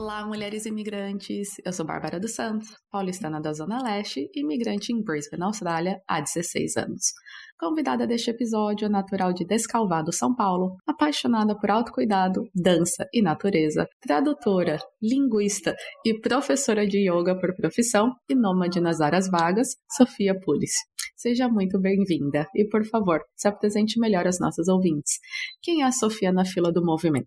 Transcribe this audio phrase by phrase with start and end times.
[0.00, 1.56] Olá, mulheres imigrantes!
[1.64, 6.76] Eu sou Bárbara dos Santos, paulistana da Zona Leste, imigrante em Brisbane, Austrália, há 16
[6.76, 7.12] anos.
[7.60, 14.78] Convidada deste episódio, natural de Descalvado, São Paulo, apaixonada por autocuidado, dança e natureza, tradutora,
[15.02, 15.74] linguista
[16.06, 20.70] e professora de yoga por profissão e nômade nas áreas vagas, Sofia Pulis.
[21.16, 25.18] Seja muito bem-vinda e, por favor, se apresente melhor aos nossos ouvintes.
[25.60, 27.26] Quem é a Sofia na fila do movimento?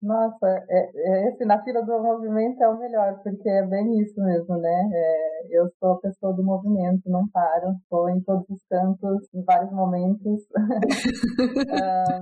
[0.00, 4.22] Nossa, é, é, esse na fila do movimento é o melhor, porque é bem isso
[4.22, 4.88] mesmo, né?
[4.92, 9.72] É, eu sou a pessoa do movimento, não paro, estou em todos os cantos, vários
[9.72, 10.46] momentos.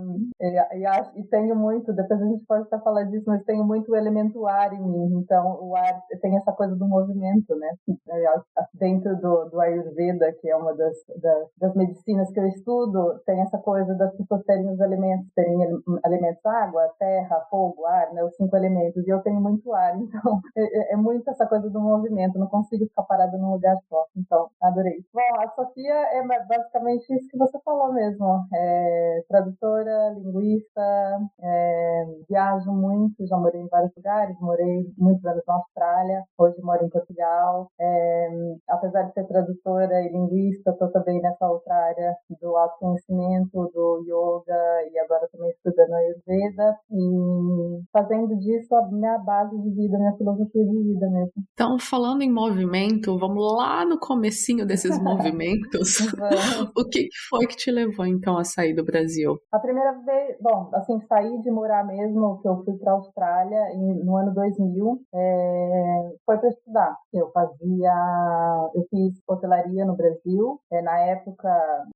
[0.00, 3.64] um, e, e, e, tenho muito, depois a gente pode estar falando disso, mas tenho
[3.64, 7.74] muito o elemento ar em mim, então o ar tem essa coisa do movimento, né?
[8.74, 13.40] Dentro do, do Ayurveda, que é uma das das, das, medicinas que eu estudo, tem
[13.40, 15.58] essa coisa das pessoas terem os elementos, terem
[16.04, 20.40] elementos água, terra, fogo, ar, né, os cinco elementos, e eu tenho muito ar, então
[20.56, 24.04] é, é, é muito essa coisa do movimento, não consigo ficar parada num lugar só,
[24.16, 25.04] então adorei.
[25.12, 32.72] Bom, a Sofia é basicamente isso que você falou mesmo, é tradutora, linguista, é, viajo
[32.72, 37.70] muito, já morei em vários lugares, morei muitos anos na Austrália, hoje moro em Portugal,
[37.80, 38.28] é,
[38.68, 44.90] apesar de ser tradutora e linguista, estou também nessa outra área do autoconhecimento, do yoga
[44.92, 50.16] e agora também estudando a Ayurveda e fazendo disso a minha base de vida, minha
[50.16, 51.32] filosofia de vida mesmo.
[51.52, 55.98] Então, falando em movimento, vamos lá no comecinho desses movimentos.
[56.76, 59.38] o que foi que te levou então a sair do Brasil?
[59.52, 63.72] A primeira vez, bom, assim, saí de morar mesmo, que eu fui para a Austrália
[63.74, 66.96] em, no ano 2000, é, foi para estudar.
[67.12, 71.48] Eu fazia, eu fiz hotelaria no Brasil, é, na época,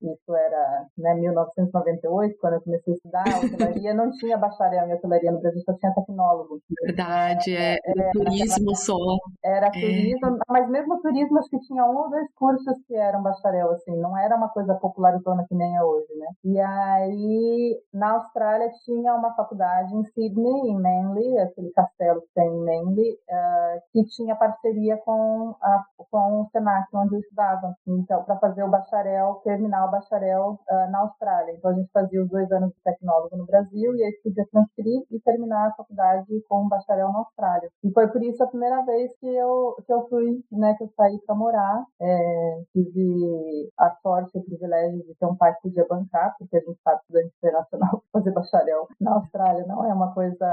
[0.03, 4.94] isso era né, 1998, quando eu comecei a estudar a hotelaria, não tinha bacharel em
[4.94, 6.60] hotelaria no Brasil, só tinha tecnólogo.
[6.84, 8.97] Verdade, é, é turismo só.
[9.44, 9.70] Era é.
[9.70, 13.97] turismo, mas mesmo turismo, acho que tinha um ou dois cursos que eram bacharel, assim,
[13.97, 16.27] não era uma coisa popularizona que nem é hoje, né?
[16.44, 22.49] E aí, na Austrália, tinha uma faculdade em Sydney, em Manly, aquele castelo que tem
[22.49, 27.75] em Manly, uh, que tinha parceria com, a, com o Senac, onde eu estudava.
[27.87, 31.55] Então, para fazer o bacharel, terminar o bacharel uh, na Austrália.
[31.55, 35.03] Então a gente fazia os dois anos de tecnólogo no Brasil e aí podia transferir
[35.11, 37.71] e terminar a faculdade com um bacharel na Austrália.
[37.82, 40.88] E foi por isso a primeira vez que eu, que eu fui, né, que eu
[40.97, 41.84] saí para morar.
[42.00, 46.56] É, tive a sorte e o privilégio de ter um pai que podia bancar, porque
[46.56, 50.47] a gente sabe que estudante internacional fazer bacharel na Austrália não é uma coisa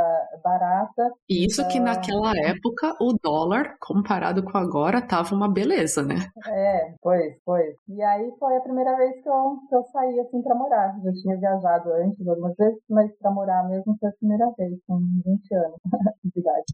[0.43, 1.11] barata.
[1.29, 6.15] Isso que naquela época o dólar, comparado com agora, tava uma beleza, né?
[6.47, 7.75] É, pois, pois.
[7.87, 10.95] E aí foi a primeira vez que eu, que eu saí assim para morar.
[11.03, 14.97] Já tinha viajado antes algumas vezes, mas para morar mesmo foi a primeira vez, com
[14.97, 15.77] 20 anos
[16.23, 16.65] de idade.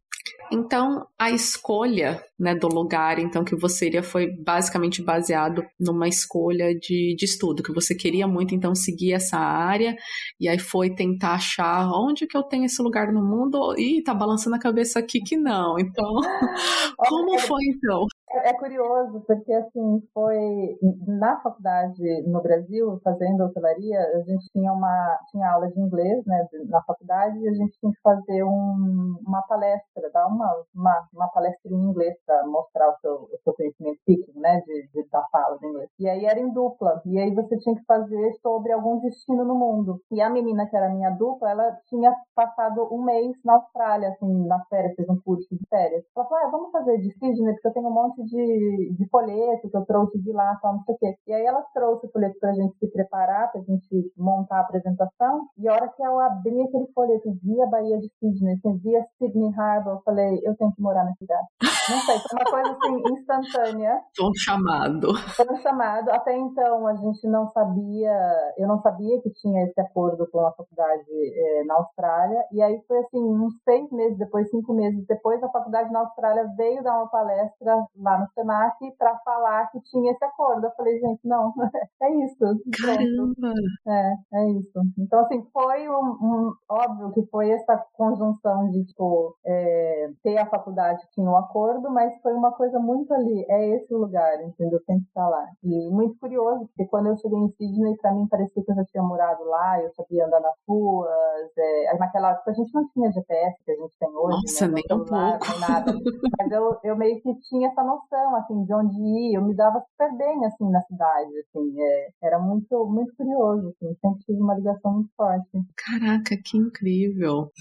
[0.51, 6.75] Então, a escolha né, do lugar então que você iria foi basicamente baseado numa escolha
[6.75, 9.95] de, de estudo, que você queria muito então seguir essa área,
[10.39, 14.13] e aí foi tentar achar onde que eu tenho esse lugar no mundo, e tá
[14.13, 15.77] balançando a cabeça aqui que não.
[15.77, 16.13] Então,
[16.97, 18.05] como foi então?
[18.33, 20.77] É, é curioso, porque assim, foi
[21.07, 26.47] na faculdade no Brasil, fazendo hotelaria, a gente tinha uma tinha aula de inglês, né,
[26.67, 31.27] na faculdade, e a gente tinha que fazer um, uma palestra, dar uma, uma, uma
[31.29, 35.23] palestra em inglês para mostrar o seu, o seu conhecimento speaking, né, de, de, da
[35.31, 35.89] fala de inglês.
[35.99, 39.55] E aí era em dupla, e aí você tinha que fazer sobre algum destino no
[39.55, 40.01] mundo.
[40.11, 44.47] E a menina que era minha dupla, ela tinha passado um mês na Austrália, assim,
[44.47, 46.03] nas férias, fez um curso de férias.
[46.15, 49.69] Ela falou, ah, vamos fazer de Sydney, porque eu tenho um monte de, de folheto
[49.69, 51.15] que eu trouxe de lá, tal, não sei o quê.
[51.27, 55.47] E aí ela trouxe o folheto pra gente se preparar, pra gente montar a apresentação.
[55.57, 59.53] E a hora que eu abri aquele folheto, via Bahia de Sydney, assim, via Sydney
[59.57, 61.47] Harbour, eu falei, eu tenho que morar na cidade.
[61.61, 64.01] Não sei, foi uma coisa assim, instantânea.
[64.15, 65.15] Foi um chamado.
[65.35, 66.09] Foi um chamado.
[66.11, 70.51] Até então a gente não sabia, eu não sabia que tinha esse acordo com a
[70.51, 72.43] faculdade é, na Austrália.
[72.51, 76.47] E aí foi assim, uns seis meses depois, cinco meses depois, a faculdade na Austrália
[76.55, 80.65] veio dar uma palestra lá no Senac para falar que tinha esse acordo.
[80.65, 81.53] Eu falei, gente, não,
[82.01, 82.61] é isso.
[82.81, 83.53] Caramba!
[83.87, 84.79] É, é isso.
[84.97, 90.45] Então, assim, foi um, um óbvio que foi essa conjunção de, tipo, é, ter a
[90.45, 94.41] faculdade que tinha um acordo, mas foi uma coisa muito ali, é esse o lugar,
[94.43, 94.79] entendeu?
[94.85, 95.45] Tem que estar lá.
[95.63, 98.85] E muito curioso, porque quando eu cheguei em Sydney, para mim parecia que eu já
[98.85, 103.11] tinha morado lá, eu sabia andar nas ruas, é, naquela época a gente não tinha
[103.11, 104.73] GPS que a gente tem hoje, Nossa, né?
[104.75, 105.59] nem um pouco.
[105.59, 105.93] Nada.
[106.39, 107.92] Mas eu, eu meio que tinha essa noção,
[108.37, 112.39] assim, de onde ir, eu me dava super bem, assim, na cidade, assim, é, era
[112.39, 115.49] muito, muito curioso, assim, sempre tive uma ligação muito forte.
[115.75, 117.51] Caraca, que incrível.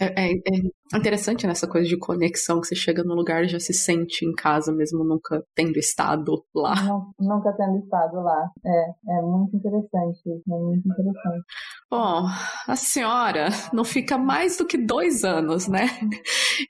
[0.00, 3.60] É, é, é interessante nessa coisa de conexão, que você chega no lugar e já
[3.60, 6.74] se sente em casa, mesmo nunca tendo estado lá.
[6.84, 8.50] Não, nunca tendo estado lá.
[8.64, 11.44] É, é muito interessante isso, é muito interessante.
[11.90, 12.26] Bom,
[12.66, 15.86] a senhora não fica mais do que dois anos, né?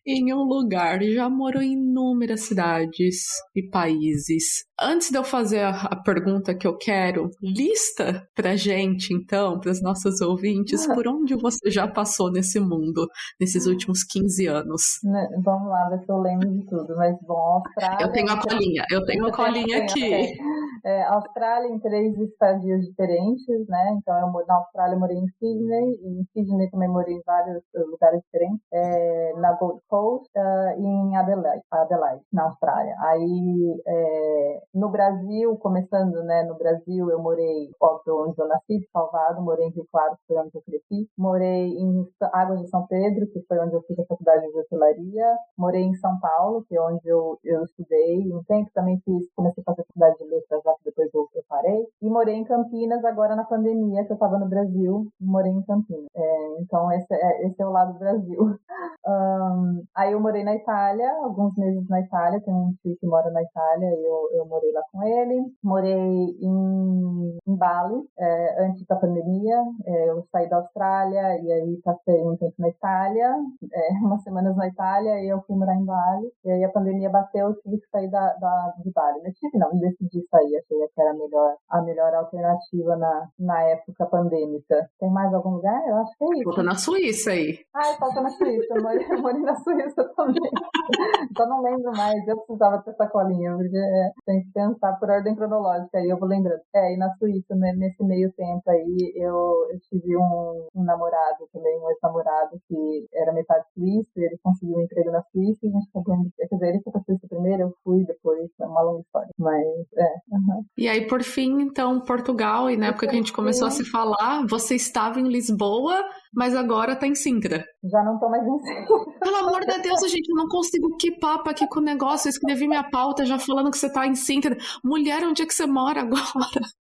[0.07, 3.08] em um lugar, já morou em inúmeras cidades
[3.55, 4.65] e países.
[4.81, 9.71] Antes de eu fazer a, a pergunta que eu quero, lista pra gente, então, para
[9.71, 13.09] os nossos ouvintes, por onde você já passou nesse mundo,
[13.41, 14.83] nesses últimos 15 anos.
[15.03, 16.95] Né, vamos lá, ver se eu lembro de tudo.
[16.97, 18.07] Mas, bom, Austrália.
[18.07, 20.39] Eu tenho a colinha, eu tenho a colinha aqui.
[20.85, 23.97] É, Austrália em três estadias diferentes, né?
[23.99, 27.63] Então, eu, na Austrália eu morei em Sydney, e em Sydney também morei em vários
[27.75, 32.95] lugares diferentes, é, na Gold Coast uh, e em Adelaide, Adelaide, na Austrália.
[32.99, 36.43] Aí, é, no Brasil, começando, né?
[36.45, 40.27] No Brasil, eu morei, óbvio, onde eu nasci, de Salvador, morei em Rio Claro, que
[40.27, 41.09] foi onde eu cresci.
[41.17, 45.37] Morei em Águas de São Pedro, que foi onde eu fiz a faculdade de hotelaria.
[45.57, 48.33] Morei em São Paulo, que é onde eu, eu estudei.
[48.33, 51.43] Um tempo também fiz, comecei a fazer faculdade de letras, já que depois eu, eu
[51.49, 51.87] parei.
[52.03, 56.09] E morei em Campinas, agora na pandemia, que eu estava no Brasil, morei em Campinas.
[56.15, 58.39] É, então, esse é, esse é o lado do Brasil.
[59.09, 63.43] Um, aí eu morei na Itália, alguns meses na Itália, tem um que mora na
[63.43, 65.45] Itália, eu, eu morei lá com ele.
[65.63, 69.63] Morei em, em Bali, é, antes da pandemia.
[69.87, 73.35] É, eu saí da Austrália e aí passei um tempo na Itália,
[73.73, 76.31] é, umas semanas na Itália, e eu fui morar em Bali.
[76.45, 79.23] E aí a pandemia bateu, eu tive que sair da, da, de Bali.
[79.23, 83.63] Não tive, não, decidi sair, achei que era a melhor, a melhor alternativa na, na
[83.63, 84.89] época pandêmica.
[84.99, 85.81] Tem mais algum lugar?
[85.89, 86.45] Eu acho que é isso.
[86.45, 87.59] Falta na Suíça aí.
[87.75, 90.51] Ah, falta na Suíça, eu morei, eu morei na Suíça também.
[91.37, 95.11] Só não lembro mais, eu precisava ter essa colinha, porque é, tem que pensar por
[95.11, 96.61] ordem cronológica, aí eu vou lembrando.
[96.75, 101.49] É, e na Suíça, né, nesse meio tempo aí, eu, eu tive um, um namorado
[101.53, 105.73] também, um ex-namorado que era metade suíço, ele conseguiu um emprego na Suíça, e a
[105.73, 106.03] gente foi,
[106.37, 109.65] quer dizer, ele foi pra Suíça primeiro, eu fui depois, é uma longa história, mas
[109.97, 110.15] é.
[110.33, 110.65] Uhum.
[110.77, 113.85] E aí, por fim, então, Portugal, e na época que a gente começou a se
[113.85, 116.05] falar, você estava em Lisboa,
[116.35, 117.65] mas agora tá em Sintra.
[117.85, 119.19] Já não tô mais em Sintra.
[119.21, 122.29] Pelo amor de Deus, gente, eu não consigo que papo aqui com o negócio.
[122.29, 124.57] Eu escrevi minha pauta já falando que você tá em Sintra.
[124.85, 126.23] Mulher, onde é que você mora agora?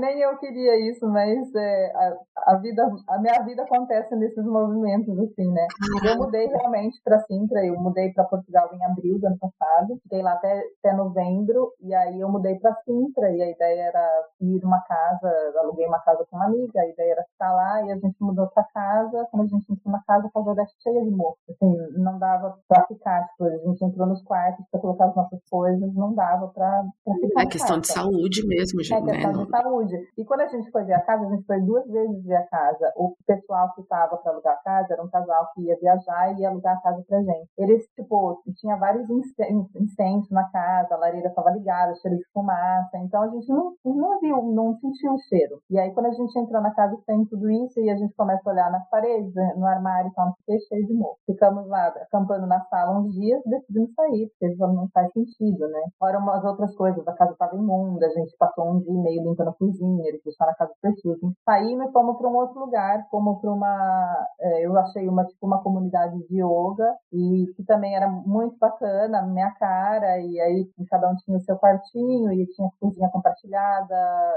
[0.00, 5.18] Nem eu queria isso, mas é, a, a, vida, a minha vida acontece nesses movimentos,
[5.18, 5.66] assim, né?
[6.08, 10.22] Eu mudei realmente para Sintra, eu mudei para Portugal em abril do ano passado, fiquei
[10.22, 14.60] lá até, até novembro, e aí eu mudei para Sintra, e a ideia era ir
[14.62, 17.96] numa casa, aluguei uma casa com uma amiga, a ideia era ficar lá, e a
[17.96, 21.10] gente mudou para casa, quando a gente entrou na casa, a casa era cheia de
[21.10, 25.16] mofo, assim, não dava para ficar, tipo, a gente entrou nos quartos para colocar as
[25.16, 26.84] nossas coisas, não dava para
[27.20, 27.42] ficar.
[27.42, 29.10] É questão de saúde mesmo, gente.
[29.10, 29.44] É questão né?
[29.44, 29.96] de saúde.
[30.16, 32.46] E quando a gente foi ver a casa, a gente foi duas vezes ver a
[32.46, 32.92] casa.
[32.96, 36.40] O pessoal que estava para alugar a casa era um casal que ia viajar e
[36.40, 37.50] ia alugar a casa pra gente.
[37.58, 42.96] Eles, tipo, tinha vários incêndios na casa, a lareira estava ligada, cheiro de fumaça.
[42.98, 45.60] Então a gente não, não viu, não sentiu o cheiro.
[45.70, 48.42] E aí quando a gente entrou na casa tem tudo isso e a gente começa
[48.48, 51.18] a olhar nas paredes, no armário e tal, não cheio de mofo.
[51.26, 55.80] Ficamos lá acampando na sala uns dias decidimos sair, porque não faz sentido, né?
[55.98, 59.22] Fora umas outras coisas, a casa estava imunda, a gente passou um dia e meio
[59.22, 61.32] limpando a cozinha, ele está na casa do perfil.
[61.44, 65.46] Saímos e fomos para um outro lugar, fomos para uma, é, eu achei uma tipo
[65.46, 71.10] uma comunidade de yoga e que também era muito bacana, minha cara, e aí cada
[71.10, 73.94] um tinha o seu quartinho e tinha cozinha compartilhada,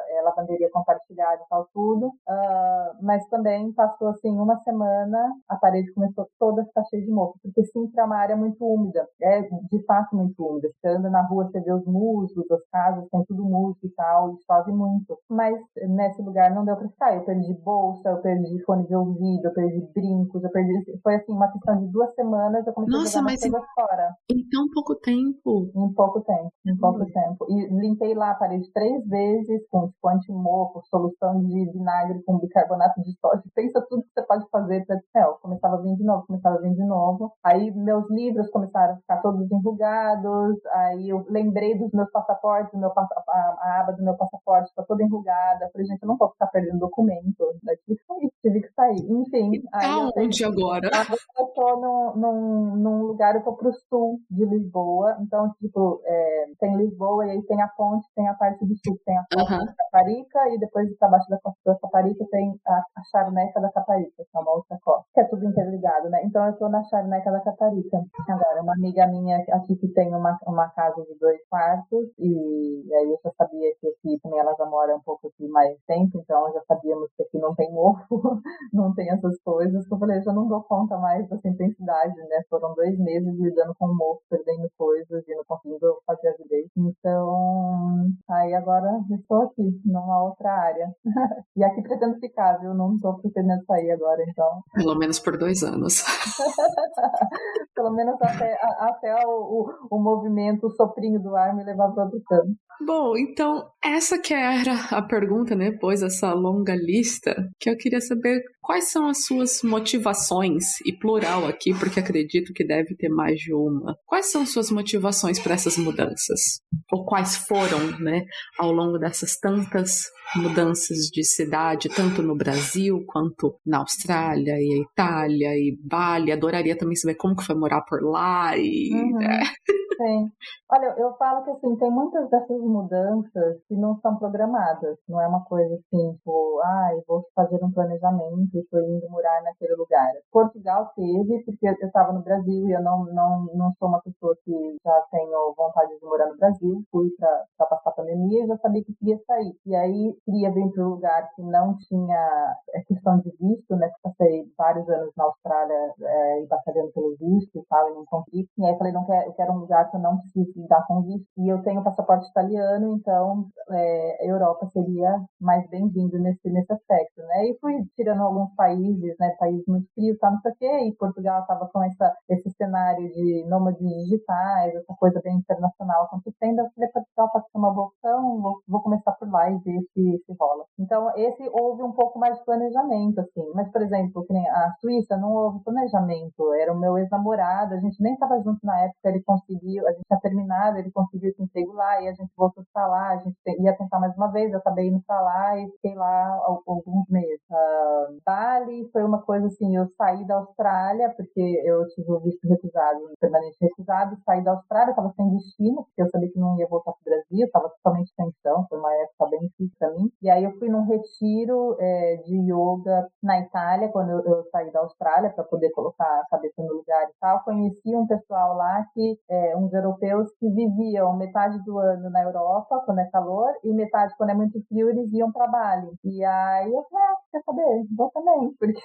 [0.10, 2.08] é, lavanderia compartilhada e tal tudo.
[2.08, 7.12] Uh, mas também passou assim uma semana, a parede começou toda a ficar cheia de
[7.12, 10.70] mofo, porque sim, é uma área muito úmida, é de fato muito úmida.
[10.80, 14.32] Você anda na rua, você vê os musgos, as casas, tem tudo musgo e tal,
[14.32, 15.18] e chove muito.
[15.30, 15.56] Mas
[15.90, 17.16] nesse lugar não deu pra ficar.
[17.16, 21.00] Eu perdi bolsa, eu perdi fone de ouvido, eu perdi brincos, eu perdi.
[21.04, 24.16] Foi assim, uma questão de duas semanas, eu comecei Nossa, a jogar mas coisas fora.
[24.30, 25.72] Em tão pouco tempo.
[25.76, 27.06] Em pouco tempo, em pouco Uhum.
[27.12, 27.46] tempo.
[27.50, 33.02] E limpei lá a parede três vezes com tipo antimofo, solução de vinagre com bicarbonato
[33.02, 36.04] de história, pensa tudo que você pode fazer para é, eu começava a vir de
[36.04, 37.32] novo, começava a vir de novo.
[37.44, 42.92] Aí meus livros começaram a ficar todos enrugados, aí eu lembrei dos meus passaportes, meu,
[42.92, 45.70] a, aba do meu passaporte está toda enrugada.
[45.72, 47.56] Falei, gente, eu não vou ficar perdendo documento.
[47.64, 49.12] Daí tive que sair, tive que sair.
[49.12, 49.52] Enfim.
[49.74, 50.90] Aonde agora?
[50.94, 55.18] Agora eu tô num, num, num lugar, eu tô pro sul de Lisboa.
[55.22, 59.00] Então, tipo, é, tem Lisboa e aí tem a ponte, tem a parte do sul,
[59.06, 59.66] tem a ponte uhum.
[59.66, 64.12] da Caparica e depois abaixo da costa da Caparica tem a, a Charneca da Caparica,
[64.18, 66.22] que é uma outra costa, que é tudo interligado, né?
[66.24, 68.04] Então eu tô na Charneca da Caparica.
[68.30, 72.94] Agora, uma amiga minha aqui que tem uma, uma casa de dois quartos e, e
[72.94, 76.20] aí eu já sabia que aqui também ela já mora um pouco aqui mais tempo,
[76.20, 78.00] então já sabíamos que aqui não tem ovo,
[78.74, 79.90] não tem essas coisas.
[79.90, 82.44] Eu falei, eu já não dou conta mais dessa intensidade, né?
[82.50, 86.72] Foram dois meses lidando com o mofo, perdendo coisas e não conseguindo fazer a direito.
[86.78, 90.88] Então, aí agora estou aqui, numa outra área.
[91.56, 92.74] e aqui pretendo ficar, viu?
[92.74, 94.62] Não estou pretendendo sair agora, então.
[94.74, 96.04] Pelo menos por dois anos.
[97.76, 102.06] Pelo menos até, até o, o, o movimento, o soprinho do ar me levar para
[102.06, 102.56] outro canto.
[102.86, 105.72] Bom, então essa que era a pergunta, né?
[105.72, 111.48] Pois essa longa lista, que eu queria saber quais são as suas motivações, e plural
[111.48, 113.98] aqui, porque acredito que deve ter mais de uma.
[114.06, 116.62] Quais são suas motivações para essas mudanças?
[116.92, 118.26] Ou quais foram, né,
[118.60, 120.04] ao longo dessas tantas
[120.36, 126.32] mudanças de cidade, tanto no Brasil quanto na Austrália e Itália e Bali.
[126.32, 129.87] Adoraria também saber como que foi morar por lá e uhum.
[129.98, 130.32] Sim.
[130.70, 134.98] Olha, eu falo que assim, tem muitas dessas mudanças que não são programadas.
[135.10, 139.10] Não é uma coisa assim, tipo, ah, eu vou fazer um planejamento e estou indo
[139.10, 140.12] morar naquele lugar.
[140.32, 144.36] Portugal teve, porque eu estava no Brasil e eu não, não, não sou uma pessoa
[144.46, 146.84] que já tenho vontade de morar no Brasil.
[146.92, 149.56] Fui para passar a pandemia e já sabia que queria sair.
[149.66, 153.90] E aí queria vir para um lugar que não tinha é, questão de visto, né?
[153.90, 158.06] Que passei vários anos na Austrália é, e batalhando pelo visto e tal, e não
[158.06, 158.48] consegui.
[158.58, 161.28] E aí falei, não quero, eu quero um lugar eu não preciso lidar com visto.
[161.38, 167.22] E eu tenho passaporte italiano, então é, a Europa seria mais bem-vindo nesse, nesse aspecto,
[167.22, 167.50] né?
[167.50, 169.36] E fui tirando alguns países, né?
[169.40, 173.08] Países muito frios, tá, não sei o quê, e Portugal estava com essa, esse cenário
[173.10, 176.60] de nômades digitais, essa coisa bem internacional acontecendo.
[176.60, 180.24] Eu falei, Portugal pode ser uma opção, vou, vou começar por lá e ver se,
[180.26, 180.66] se rola.
[180.80, 183.52] Então, esse houve um pouco mais de planejamento, assim.
[183.54, 188.14] Mas, por exemplo, a Suíça não houve planejamento, era o meu ex-namorado, a gente nem
[188.14, 192.02] estava junto na época, ele conseguiu, a gente tinha terminado, ele conseguiu esse emprego lá,
[192.02, 194.88] e a gente voltou para lá, a gente ia tentar mais uma vez, eu acabei
[194.88, 197.42] indo para lá e fiquei lá alguns meses.
[197.50, 202.48] Uh, Bali foi uma coisa assim, eu saí da Austrália, porque eu tive o visto
[202.48, 206.68] recusado, permanente recusado, saí da Austrália, estava sem destino, porque eu sabia que não ia
[206.68, 210.12] voltar para o Brasil, estava totalmente sem chão, foi uma época bem difícil para mim.
[210.22, 214.72] E aí eu fui num retiro é, de yoga na Itália, quando eu, eu saí
[214.72, 217.44] da Austrália, para poder colocar a cabeça no lugar e tal.
[217.44, 222.82] Conheci um pessoal lá que, é, uns europeus que viviam metade do ano na Europa,
[222.86, 225.92] quando é calor, e metade quando é muito frio, eles iam para Bali.
[226.04, 227.86] E aí eu falei, ah, quer saber?
[227.96, 228.80] Vou também, porque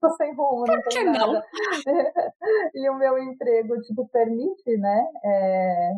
[0.00, 1.32] tô sem rumo, não tem nada.
[1.32, 1.42] Não?
[2.74, 5.06] e o meu emprego, tipo, permite, né?
[5.24, 5.92] É,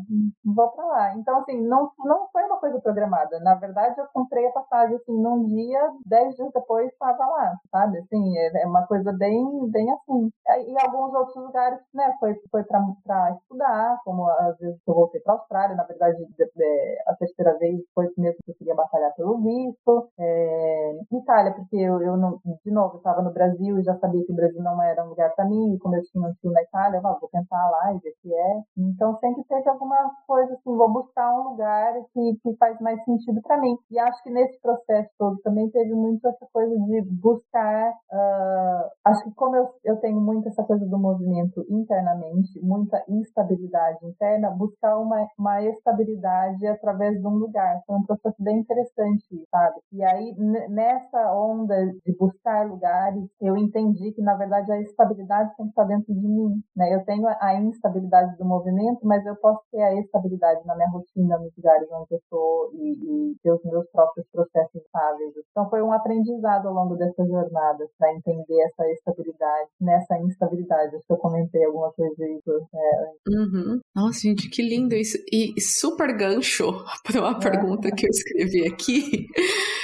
[0.45, 1.15] vou para lá.
[1.17, 3.39] Então, assim, não, não foi uma coisa programada.
[3.41, 7.99] Na verdade, eu comprei a passagem, assim, num dia, dez dias depois estava lá, sabe?
[7.99, 10.31] Assim, é, é uma coisa bem, bem assim.
[10.69, 15.35] E alguns outros lugares, né, foi, foi para estudar, como às vezes eu voltei para
[15.35, 19.15] a Austrália, na verdade, de, de, a terceira vez foi mesmo que eu queria batalhar
[19.15, 20.09] pelo visto.
[20.19, 24.33] É, Itália, porque eu, eu não, de novo, estava no Brasil e já sabia que
[24.33, 26.63] o Brasil não era um lugar para mim, e como eu tinha um tio na
[26.63, 28.63] Itália, eu ah, vou tentar lá e ver se é.
[28.91, 33.41] Então sempre teve alguma coisa assim, vou buscar um lugar que, que faz mais sentido
[33.43, 33.77] para mim.
[33.91, 37.91] E acho que nesse processo todo também teve muito essa coisa de buscar.
[38.11, 44.05] Uh, acho que como eu, eu tenho muito essa coisa do movimento internamente, muita instabilidade
[44.07, 47.81] interna, buscar uma, uma estabilidade através de um lugar.
[47.87, 49.77] Foi um processo bem interessante, sabe?
[49.93, 50.35] E aí,
[50.69, 51.75] nessa onda
[52.05, 56.29] de buscar lugares, eu entendi que, na verdade, a estabilidade tem que estar dentro de
[56.29, 56.63] mim.
[56.77, 56.95] Né?
[56.95, 58.72] Eu tenho a instabilidade do movimento,
[59.03, 63.33] mas eu posso ter a estabilidade na minha rotina, nos lugares onde eu estou e,
[63.33, 65.35] e ter os meus próprios processos estáveis.
[65.51, 70.97] Então, foi um aprendizado ao longo dessa jornada para entender essa estabilidade nessa instabilidade.
[70.97, 72.67] Acho que eu comentei alguma coisa isso.
[72.75, 73.31] É.
[73.31, 73.81] Uhum.
[73.95, 75.19] Nossa, gente, que lindo isso.
[75.33, 76.73] E super gancho
[77.05, 79.27] para uma pergunta que eu escrevi aqui.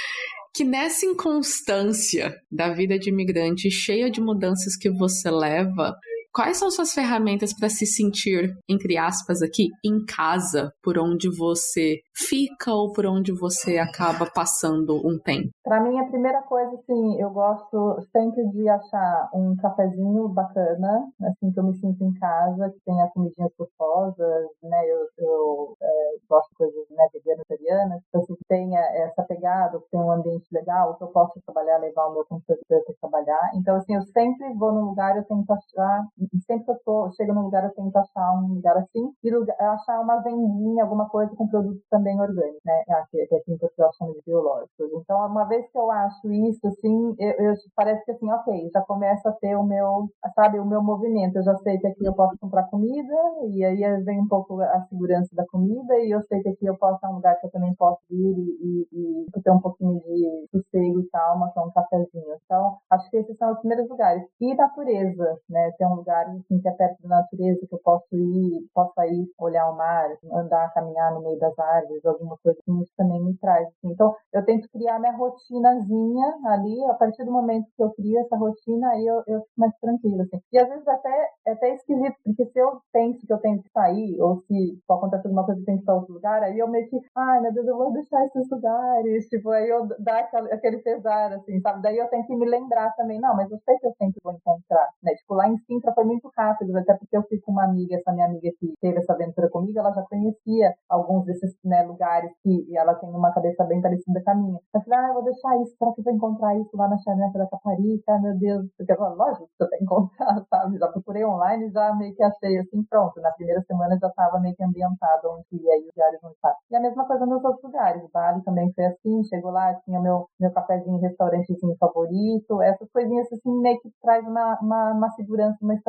[0.53, 5.95] que nessa inconstância da vida de imigrante, cheia de mudanças que você leva,
[6.39, 11.97] quais são suas ferramentas para se sentir, entre aspas, aqui, em casa, por onde você
[12.15, 15.49] fica ou por onde você acaba passando um tempo?
[15.65, 21.51] Para mim, a primeira coisa, assim, eu gosto sempre de achar um cafezinho bacana, assim,
[21.51, 24.81] que eu me sinto em casa, que tenha comidinhas gostosas, né?
[24.87, 29.89] Eu, eu é, gosto de coisas né, veganas, vegetarianas, então, assim, tenha essa pegada, que
[29.91, 33.51] tenha um ambiente legal, que eu possa trabalhar, levar o meu computador para trabalhar.
[33.55, 36.05] Então, assim, eu sempre vou num lugar, eu tento achar,
[36.45, 39.55] sempre que eu tô, chego num lugar, eu tento achar um lugar assim, e lugar,
[39.59, 42.83] achar uma vendinha, alguma coisa com produtos também orgânicos, né?
[42.89, 44.89] Aqui, aqui em Portugal chamamos de biológicos.
[44.93, 48.81] Então, uma vez que eu acho isso, assim, eu, eu, parece que assim, ok, já
[48.81, 51.37] começa a ter o meu, sabe, o meu movimento.
[51.37, 53.15] Eu já sei que aqui eu posso comprar comida,
[53.51, 56.77] e aí vem um pouco a segurança da comida, e eu sei que aqui eu
[56.77, 59.99] posso ter um lugar que eu também posso ir e, e, e ter um pouquinho
[60.01, 62.35] de sossego e calma, que é um cafezinho.
[62.45, 64.23] Então, acho que esses são os primeiros lugares.
[64.39, 65.71] E natureza, né?
[65.77, 69.27] Ter um lugar assim, que é perto da natureza, que eu posso ir, possa ir
[69.39, 73.37] olhar o mar, andar, caminhar no meio das árvores, alguma coisa assim, isso também me
[73.37, 73.67] traz.
[73.67, 73.91] Assim.
[73.91, 78.35] Então, eu tento criar minha rotinazinha ali, a partir do momento que eu crio essa
[78.35, 80.39] rotina, aí eu, eu fico mais tranquila, assim.
[80.51, 83.69] E às vezes até, é até esquisito, porque se eu penso que eu tenho que
[83.71, 86.67] sair, ou se acontecer alguma coisa eu tenho que ir para outro lugar, aí eu
[86.67, 90.19] meio que, ai meu Deus, eu vou deixar esses lugares, tipo, aí eu dá
[90.51, 91.81] aquele pesar, assim, sabe?
[91.81, 94.33] Daí eu tenho que me lembrar também, não, mas eu sei que eu sempre vou
[94.33, 95.13] encontrar, né?
[95.15, 98.13] Tipo, lá em Sintra foi muito rápido, até porque eu fui com uma amiga, essa
[98.13, 102.65] minha amiga que teve essa aventura comigo, ela já conhecia alguns desses né, lugares que
[102.77, 104.59] ela tem uma cabeça bem parecida com a minha.
[104.73, 106.97] Eu falei, ah, eu vou deixar isso, será que eu vou encontrar isso lá na
[106.99, 108.17] Chaneca da Caparica?
[108.19, 110.77] Meu Deus, porque eu lógico que eu tenho que encontrar, sabe?
[110.77, 113.19] Já procurei online, já meio que achei assim, pronto.
[113.19, 116.57] Na primeira semana já estava meio que ambientado onde ia e os diários não estavam.
[116.71, 118.09] E a mesma coisa nos outros lugares.
[118.13, 123.61] Bali também foi assim, chegou lá, tinha meu, meu cafezinho, restaurantezinho favorito, essas coisinhas assim,
[123.61, 125.88] meio que traz uma, uma, uma segurança, uma estabilidade,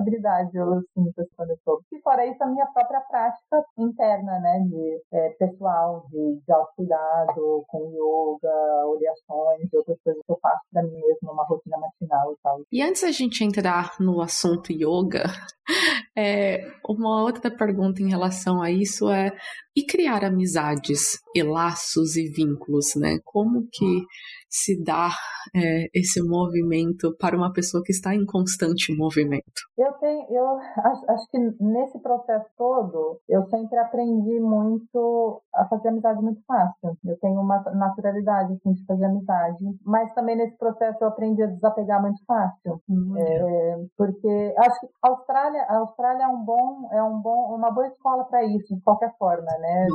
[0.55, 1.81] eu sinto quando eu estou.
[1.93, 7.65] E fora isso, a minha própria prática interna, né, de é, pessoal, de, de autocuidado,
[7.69, 12.33] com yoga, oleações e outras coisas que eu faço para mim mesma, uma rotina matinal
[12.33, 12.61] e tal.
[12.73, 15.25] E antes a gente entrar no assunto yoga,
[16.17, 19.33] é, uma outra pergunta em relação a isso é
[19.77, 23.19] e criar amizades e laços e vínculos, né?
[23.25, 24.05] Como que
[24.51, 25.11] se dá
[25.55, 29.63] é, esse movimento para uma pessoa que está em constante movimento?
[29.79, 35.89] Eu tenho, eu acho, acho, que nesse processo todo, eu sempre aprendi muito a fazer
[35.89, 36.97] amizade muito fácil.
[37.05, 41.47] Eu tenho uma naturalidade assim, de fazer amizade, mas também nesse processo eu aprendi a
[41.47, 43.17] desapegar muito fácil, uhum.
[43.17, 47.71] é, porque acho que a Austrália, a Austrália é um bom, é um bom, uma
[47.71, 49.87] boa escola para isso, de qualquer forma, né?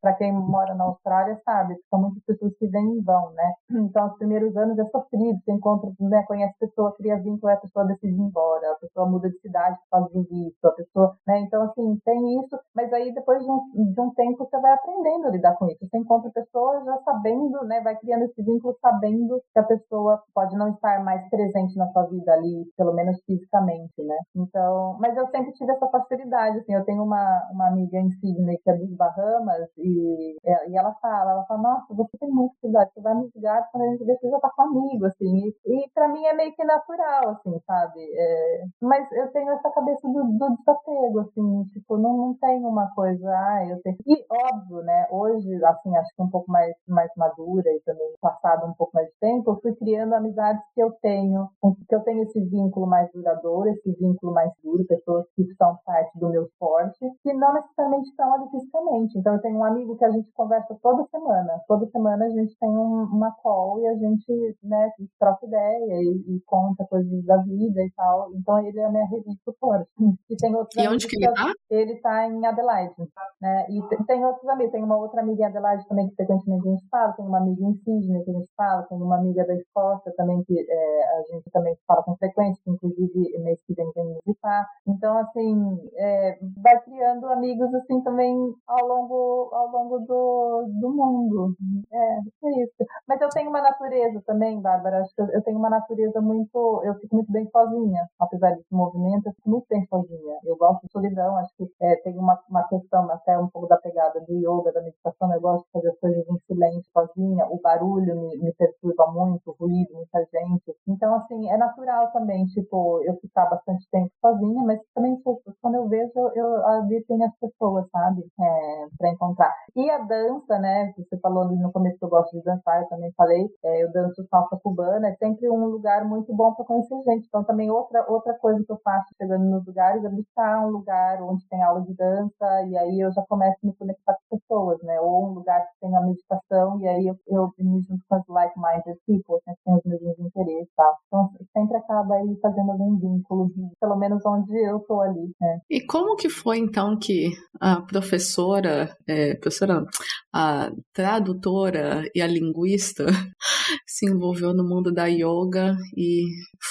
[0.00, 3.52] Para quem mora na Austrália sabe, são muitas pessoas que vêm e vão, né?
[3.70, 7.86] Então, os primeiros anos é sofrido, você encontra, né, conhece pessoa, cria vínculo, a pessoa
[7.86, 11.40] decide ir embora, a pessoa muda de cidade por causa do visto, a pessoa, né?
[11.40, 15.26] Então, assim, tem isso, mas aí depois de um, de um tempo você vai aprendendo
[15.26, 15.78] a lidar com isso.
[15.80, 20.56] Você encontra pessoas já sabendo, né, vai criando esse vínculo sabendo que a pessoa pode
[20.56, 24.16] não estar mais presente na sua vida ali, pelo menos fisicamente, né?
[24.36, 28.58] Então, mas eu sempre tive essa facilidade, assim, eu tenho uma, uma amiga em Sydney
[28.58, 30.36] que é dos Bahamas e,
[30.68, 33.84] e ela fala, ela fala, nossa, você tem muita cidade, você vai me ligar quando
[33.84, 37.30] a gente você já tá comigo, assim, e, e pra mim é meio que natural,
[37.30, 38.00] assim, sabe?
[38.00, 42.90] É, mas eu tenho essa cabeça do, do desapego, assim, tipo, não, não tem uma
[42.94, 43.96] coisa, ah, eu tenho.
[44.06, 45.06] E óbvio, né?
[45.10, 49.08] Hoje, assim, acho que um pouco mais, mais madura e também passado um pouco mais
[49.08, 51.48] de tempo, eu fui criando amizades que eu tenho,
[51.88, 56.18] que eu tenho esse vínculo mais duradouro, esse vínculo mais duro, pessoas que são parte
[56.18, 59.18] do meu esporte, que não necessariamente estão ali fisicamente.
[59.18, 61.60] Então, eu tenho um amigo que a gente conversa toda semana.
[61.66, 66.36] Toda semana a gente tem um, uma call e a gente, né, troca ideia e,
[66.36, 68.30] e conta coisas da vida e tal.
[68.34, 69.88] Então, ele é a minha rede de suporte.
[70.30, 71.52] E tem outros E onde que ele tá?
[71.70, 72.94] Ele tá em Adelaide,
[73.40, 73.66] né?
[73.68, 74.72] E tem, tem outros amigos.
[74.72, 77.12] Tem uma outra amiga em Adelaide também que frequentemente a gente fala.
[77.12, 78.82] Tem uma amiga em Sydney que a gente fala.
[78.84, 82.70] Tem uma amiga da Escócia também que é, a gente também fala com frequência, que
[82.70, 84.66] inclusive mês que vem vem visitar.
[84.86, 88.34] Então, assim, é, vai criando amigos assim também
[88.66, 91.54] ao longo, ao longo do, do mundo.
[91.92, 92.74] É, é isso.
[93.06, 95.00] Mas eu tenho uma natureza também, Bárbara.
[95.00, 96.82] Acho que eu tenho uma natureza muito.
[96.84, 98.08] Eu fico muito bem sozinha.
[98.18, 100.38] Apesar desse movimento, eu fico muito bem sozinha.
[100.44, 101.36] Eu gosto de solidão.
[101.36, 104.82] Acho que é, tem uma, uma questão até um pouco da pegada do yoga, da
[104.82, 105.32] meditação.
[105.32, 107.46] Eu gosto de fazer as coisas em silêncio, sozinha.
[107.46, 110.74] O barulho me, me perturba muito, o ruído, muita gente.
[110.88, 115.20] Então, assim, é natural também, tipo, eu ficar bastante tempo sozinha, mas também
[115.60, 118.26] quando eu vejo, eu ali tem as pessoas, sabe?
[118.40, 119.52] É, para encontrar.
[119.76, 120.92] E a dança, né?
[120.96, 123.92] Você falou no começo que eu gosto de dançar, eu também também falei, é, eu
[123.92, 127.26] danço salsa cubana, é sempre um lugar muito bom para conhecer gente.
[127.26, 131.22] Então também outra outra coisa que eu faço chegando nos lugares é buscar um lugar
[131.22, 134.82] onde tem aula de dança e aí eu já começo a me conectar com pessoas,
[134.82, 135.00] né?
[135.00, 138.26] Ou um lugar que tem a meditação e aí eu, eu me junto com as
[138.28, 139.54] like-minded people, né?
[139.54, 140.92] que têm os mesmos interesses, tá?
[141.06, 145.60] Então sempre acaba aí fazendo algum vínculo, pelo menos onde eu tô ali, né?
[145.70, 147.30] E como que foi então que
[147.60, 149.84] a professora, é, professora,
[150.32, 153.06] a tradutora e a linguista
[153.86, 156.24] se envolveu no mundo da yoga e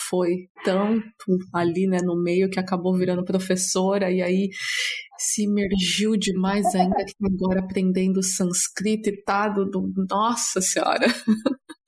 [0.10, 4.50] foi tanto ali, né, no meio que acabou virando professora e aí
[5.18, 11.06] se imergiu demais ainda que agora aprendendo sânscrito e tá do, do nossa senhora.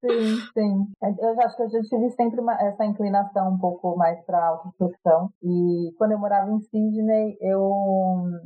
[0.00, 0.86] Sim, sim.
[1.18, 5.30] Eu acho que eu já tive sempre uma, essa inclinação um pouco mais para autoinstrução.
[5.42, 7.70] E quando eu morava em Sydney, eu,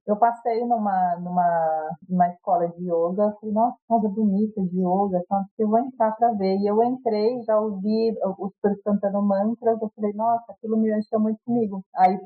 [0.06, 3.34] eu passei numa, numa, numa escola de yoga.
[3.40, 6.56] Falei, nossa, casa bonita de yoga, então eu vou entrar para ver.
[6.58, 9.80] E eu entrei, já ouvi os pessoas cantando mantras.
[9.80, 11.82] Eu falei, nossa, aquilo me mexeu muito comigo.
[11.96, 12.18] Aí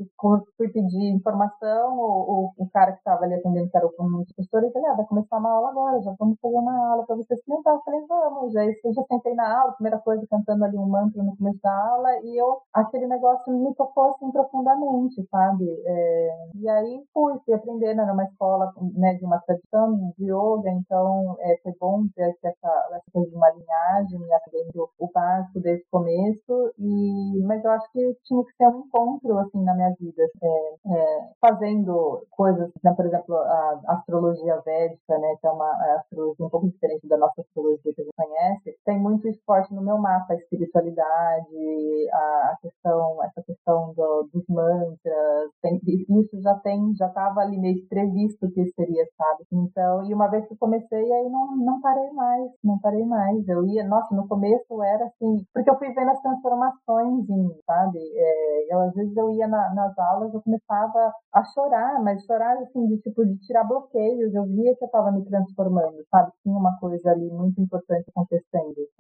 [0.57, 4.63] fui pedir informação, o, o, o cara que estava ali atendendo, que era o professor,
[4.63, 7.35] ele falou, ah, vai começar uma aula agora, já vamos fazer uma aula para você
[7.49, 7.73] lembrar.
[7.75, 11.23] Eu falei, vamos, já isso já sentei na aula, primeira coisa cantando ali um mantra
[11.23, 15.67] no começo da aula, e eu, aquele negócio me tocou assim profundamente, sabe?
[15.87, 20.71] É, e aí fui, fui aprender né, numa escola né, de uma tradição de yoga,
[20.71, 25.85] então é, foi bom ter essa, essa coisa de uma linhagem, aprendendo o básico desde
[25.85, 29.95] o começo, e, mas eu acho que tinha que ser um encontro assim na minha
[29.99, 35.71] vida, é, é, fazendo coisas, né, por exemplo, a astrologia védica, né, que é uma
[35.97, 39.83] astrologia um pouco diferente da nossa astrologia que a gente conhece, tem muito esporte no
[39.83, 46.95] meu mapa, a espiritualidade, a, questão, essa questão do, dos mantras, tem, isso já tem,
[46.97, 49.45] já estava ali meio previsto que seria, sabe?
[49.53, 53.47] Então, e uma vez que comecei, aí não, não parei mais, não parei mais.
[53.49, 57.55] Eu ia, nossa, no começo era assim, porque eu fui vendo as transformações em mim,
[57.67, 57.99] sabe?
[57.99, 62.57] É, eu, às vezes eu ia na, nas aulas, eu começava a chorar, mas chorar
[62.59, 66.33] assim, de tipo, de tirar bloqueios, eu via que eu estava me transformando, sabe?
[66.43, 68.48] Tinha uma coisa ali muito importante acontecendo.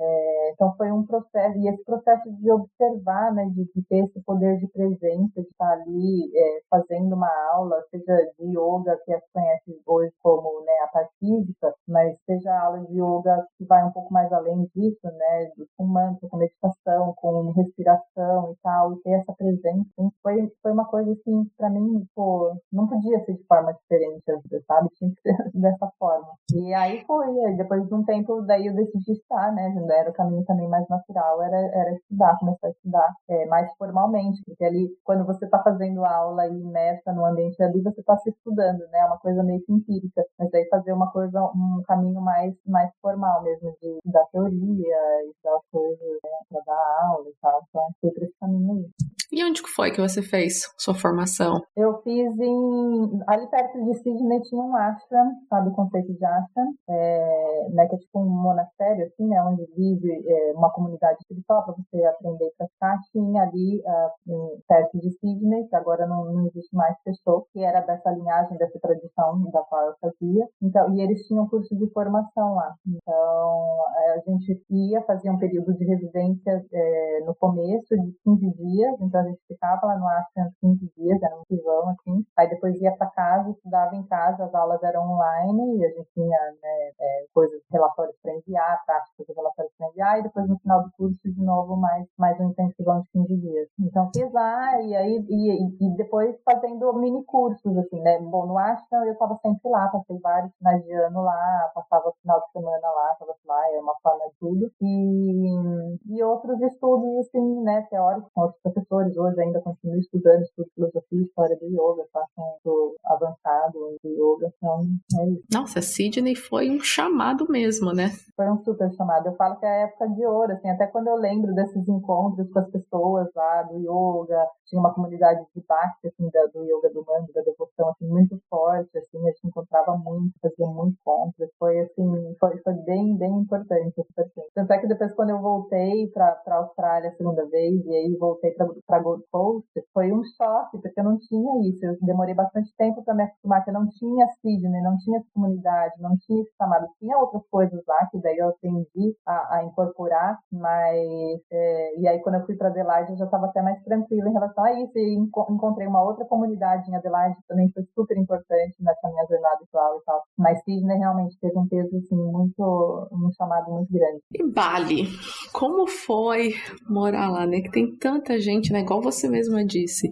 [0.00, 4.20] É, então foi um processo, e esse processo de observar, né, de, de ter esse
[4.22, 9.16] poder de presença, de estar ali é, fazendo uma aula, seja de yoga, que a
[9.16, 13.64] gente conhece hoje como né, a parte física, mas seja a aula de yoga que
[13.64, 18.92] vai um pouco mais além disso, né, com mantra, com meditação, com respiração e tal,
[18.92, 23.24] e ter essa presença, então, foi, foi uma coisa assim, para mim, pô, não podia
[23.24, 24.22] ser de forma diferente,
[24.66, 24.88] sabe?
[24.94, 26.28] Tinha que ser dessa forma.
[26.54, 30.44] E aí foi, depois de um tempo, daí eu decidi estar, né, era o caminho
[30.44, 35.24] também mais natural, era, era estudar, começar a estudar é, mais formalmente, porque ali, quando
[35.24, 38.98] você está fazendo aula e imersa no ambiente ali, você está se estudando, né?
[39.00, 42.90] É uma coisa meio que empírica, mas aí fazer uma coisa, um caminho mais, mais
[43.00, 48.10] formal mesmo, de dar teoria, e dar coisas, né, dar aula e tal, então foi
[48.10, 49.07] por esse caminho aí.
[49.38, 51.62] E onde que foi que você fez sua formação?
[51.76, 53.22] Eu fiz em.
[53.28, 56.74] Ali perto de Sydney tinha um ashram, sabe o conceito de ashram?
[56.90, 59.40] É, né, que é tipo um monastério, assim, né?
[59.44, 62.98] Onde vive é, uma comunidade espiritual para você aprender a praticar.
[63.12, 67.80] Tinha ali uh, perto de Sydney, que agora não, não existe mais, fechou, que era
[67.82, 70.48] dessa linhagem, dessa tradição da qual eu fazia.
[70.60, 72.74] Então, e eles tinham curso de formação lá.
[72.84, 73.78] Então,
[74.16, 78.96] a gente ia, fazia um período de residência é, no começo, de 15 dias.
[79.00, 82.24] Então, gente ficava lá no Ashram 15 dias, era um vivão, assim.
[82.36, 86.08] Aí depois ia para casa, estudava em casa, as aulas eram online e a gente
[86.14, 90.58] tinha né, é, coisas, relatórios para enviar, práticas de relatórios para enviar, e depois no
[90.58, 93.68] final do curso, de novo, mais, mais um intensivão de 15 dias.
[93.80, 98.18] Então fiz lá e aí e, e depois fazendo mini cursos, assim, né?
[98.20, 102.14] Bom, no Ashram eu estava sempre lá, passei vários finais de ano lá, passava o
[102.22, 104.72] final de semana lá, estava lá, é uma forma de tudo.
[104.80, 110.68] E, e outros estudos, assim, né, teóricos com outros professores hoje ainda continuo estudando, estudo
[110.74, 112.30] filosofia e história do yoga, faço
[112.66, 114.80] um avançado de yoga, então
[115.20, 115.44] é isso.
[115.52, 118.10] Nossa, Sidney foi um chamado mesmo, né?
[118.36, 119.26] Foi um super chamado.
[119.26, 122.50] Eu falo que é a época de ouro, assim, até quando eu lembro desses encontros
[122.50, 127.04] com as pessoas lá do yoga, tinha uma comunidade de bhakti, assim, do yoga do
[127.04, 131.80] mantra, da devoção, assim, muito forte, assim, a gente encontrava muito, fazia muito encontros, foi,
[131.80, 134.42] assim, foi, foi bem, bem importante, assim.
[134.54, 138.16] Tanto é que depois, quando eu voltei para a Austrália a segunda vez, e aí
[138.16, 138.52] voltei
[138.86, 141.84] para Gold Coast, foi um choque, porque eu não tinha isso.
[141.84, 146.16] Eu demorei bastante tempo para me acostumar, que não tinha Sidney, não tinha comunidade, não
[146.18, 151.40] tinha esse chamado, tinha outras coisas lá que daí eu aprendi a, a incorporar, mas
[151.50, 154.32] é, e aí quando eu fui para Adelaide eu já estava até mais tranquila em
[154.32, 155.14] relação a isso e
[155.50, 160.04] encontrei uma outra comunidade em Adelaide também foi super importante nessa minha jornada atual e
[160.04, 160.22] tal.
[160.38, 164.22] Mas Sidney realmente teve um peso assim muito, um chamado muito grande.
[164.32, 165.08] E Bali,
[165.52, 166.54] como foi
[166.88, 167.60] morar lá, né?
[167.60, 168.80] Que tem tanta gente, né?
[168.80, 170.08] Igual você mesma disse,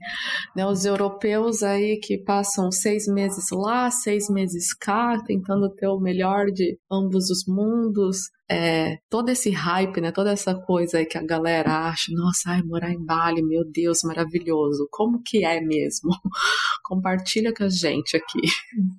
[0.54, 0.66] né?
[0.66, 6.46] Os europeus aí que passam seis meses lá, seis meses cá, tentando ter o melhor
[6.46, 11.22] de ambos os mundos é, todo esse hype, né, toda essa coisa aí que a
[11.22, 14.88] galera acha, nossa, ai, morar em Bali, meu Deus, maravilhoso.
[14.90, 16.10] Como que é mesmo?
[16.84, 18.46] Compartilha com a gente aqui.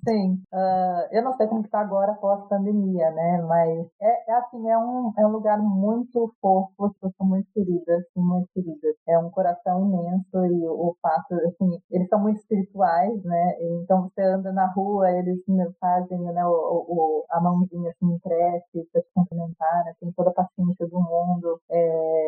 [0.06, 4.78] Sim, uh, eu não sei como está agora pós-pandemia, né, mas é, é, assim, é
[4.78, 8.94] um, é um lugar muito fofo, as pessoas são muito queridas, muito queridas.
[9.08, 14.02] É um coração imenso e o, o fato, assim, eles são muito espirituais, né, então
[14.02, 19.02] você anda na rua, eles né, fazem, né, o, o, a mãozinha assim, cresce, você
[19.32, 19.94] alimentar, né?
[20.00, 21.60] tem toda a paciência do mundo.
[21.70, 22.27] É,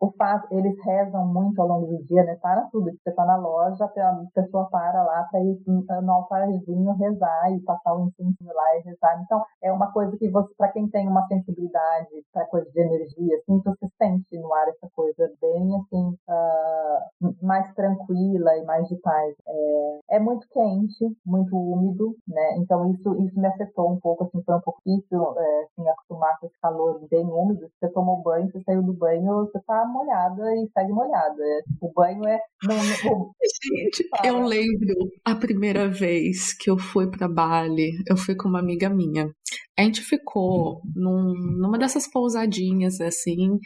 [0.00, 2.36] o fato, eles rezam muito ao longo do dia, né?
[2.36, 2.90] Para tudo.
[2.90, 7.94] Você está na loja, a pessoa para lá para ir no altarzinho rezar e passar
[7.94, 9.20] o incenso lá e rezar.
[9.22, 13.36] Então, é uma coisa que você, para quem tem uma sensibilidade para coisa de energia,
[13.36, 18.96] assim, você sente no ar essa coisa bem, assim, uh, mais tranquila e mais de
[18.96, 19.34] paz.
[19.46, 22.56] É, é muito quente, muito úmido, né?
[22.56, 24.60] Então, isso, isso me afetou um pouco, assim, foi um
[24.90, 28.92] difícil, é, assim, acostumar com esse calor bem úmido, você tomou banho, você saiu do
[28.92, 31.42] banho, você tá molhada e segue molhada.
[31.42, 32.38] É, o banho é.
[32.64, 34.94] Não, não, Gente, eu lembro
[35.24, 39.30] a primeira vez que eu fui para Bali, eu fui com uma amiga minha.
[39.78, 43.58] A gente ficou num, numa dessas pousadinhas, assim,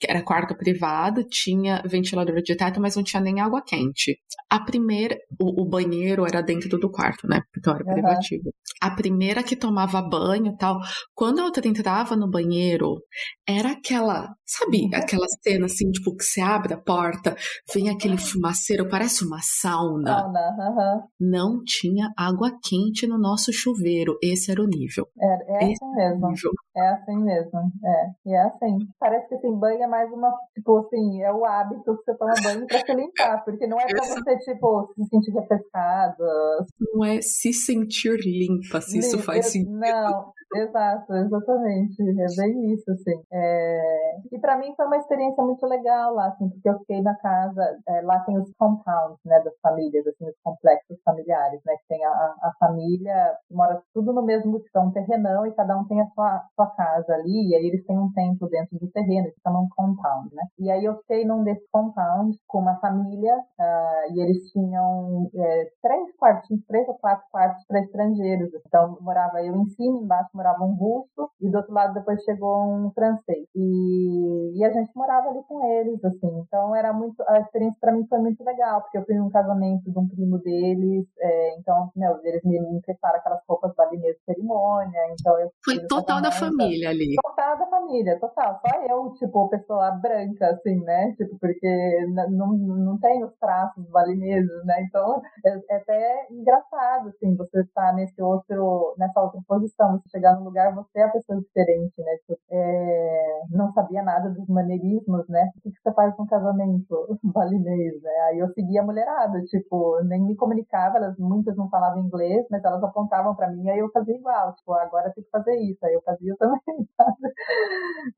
[0.00, 4.18] que era quarto privado, tinha ventilador de teto, mas não tinha nem água quente.
[4.48, 7.42] A primeira, o, o banheiro era dentro do quarto, né?
[7.56, 7.92] Então era uhum.
[7.92, 8.50] privativo.
[8.80, 10.78] A primeira que tomava banho e tal,
[11.14, 13.02] quando a outra entrava no banheiro,
[13.48, 14.90] era aquela, sabe, uhum.
[14.94, 17.34] aquela cena assim, tipo, que você abre a porta,
[17.72, 20.18] vem aquele fumaceiro, parece uma sauna.
[20.18, 21.02] Sauna, uhum.
[21.18, 24.18] Não tinha água quente no nosso chuveiro.
[24.22, 25.08] Esse era o nível.
[25.18, 26.28] É, é assim mesmo.
[26.76, 27.58] É assim mesmo.
[27.84, 28.30] É.
[28.30, 28.78] E é assim.
[29.00, 32.34] Parece que assim, banho é mais uma, tipo assim, é o hábito que você toma
[32.42, 33.44] banho pra se limpar.
[33.44, 36.66] Porque não é pra você, tipo, se sentir refrescada.
[36.92, 39.78] Não é se sentir limpa, se isso faz sentido.
[39.78, 42.02] Não, Exato, exatamente.
[42.02, 43.22] É bem isso, assim.
[43.30, 44.16] É...
[44.32, 47.78] E para mim foi uma experiência muito legal lá, assim, porque eu fiquei na casa,
[47.86, 52.02] é, lá tem os compounds, né, das famílias, assim, os complexos familiares, né, que tem
[52.04, 56.00] a, a família, mora tudo no mesmo, tipo, é um terrenão e cada um tem
[56.00, 59.40] a sua, sua casa ali, e aí eles têm um templo dentro do terreno, que
[59.42, 60.42] chama um compound, né.
[60.58, 65.70] E aí eu fiquei num desses compounds com uma família, uh, e eles tinham é,
[65.82, 70.64] três quartos, três ou quatro quartos para estrangeiros, então morava eu em cima, embaixo morava
[70.64, 73.46] um russo e do outro lado depois chegou um francês.
[73.54, 76.44] E, e a gente morava ali com eles, assim.
[76.46, 79.90] Então era muito, a experiência para mim foi muito legal, porque eu fui num casamento
[79.90, 85.00] de um primo deles, é, então, meu, eles me emprestaram aquelas roupas balinês de cerimônia,
[85.12, 87.16] então eu Foi total da família ali.
[87.22, 88.60] Total da família, total.
[88.60, 91.12] Só eu, tipo, pessoa branca, assim, né?
[91.16, 94.82] Tipo, porque não, não tem os traços balineses, né?
[94.82, 100.08] Então é, é até engraçado, assim, você estar tá nesse outro, nessa outra posição, você
[100.10, 102.16] chegar chegar lugar, você é a pessoa diferente, né?
[102.26, 105.50] Tipo, é, não sabia nada dos maneirismos, né?
[105.56, 108.10] O que, que você faz com casamento balinês, né?
[108.28, 112.62] Aí eu seguia a mulherada, tipo, nem me comunicava, elas muitas não falavam inglês, mas
[112.64, 115.94] elas apontavam para mim, aí eu fazia igual, tipo, agora tem que fazer isso, aí
[115.94, 117.32] eu fazia também, sabe?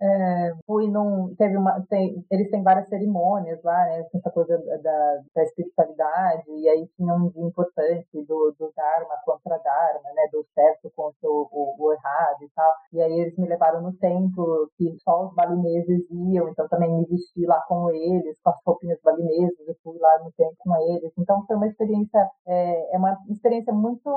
[0.01, 4.07] É, fui num, teve uma, tem, eles têm várias cerimônias lá, né?
[4.15, 9.59] Essa coisa da, da espiritualidade, e aí tinha um dia importante do, do Dharma contra
[9.59, 10.29] Dharma, né?
[10.33, 12.73] Do certo contra o, o, o errado e tal.
[12.93, 17.05] E aí eles me levaram no templo, que só os balineses iam, então também me
[17.07, 21.13] vesti lá com eles, com as roupinhas balinesas, e fui lá no templo com eles.
[21.19, 24.11] Então foi uma experiência, é, é uma experiência muito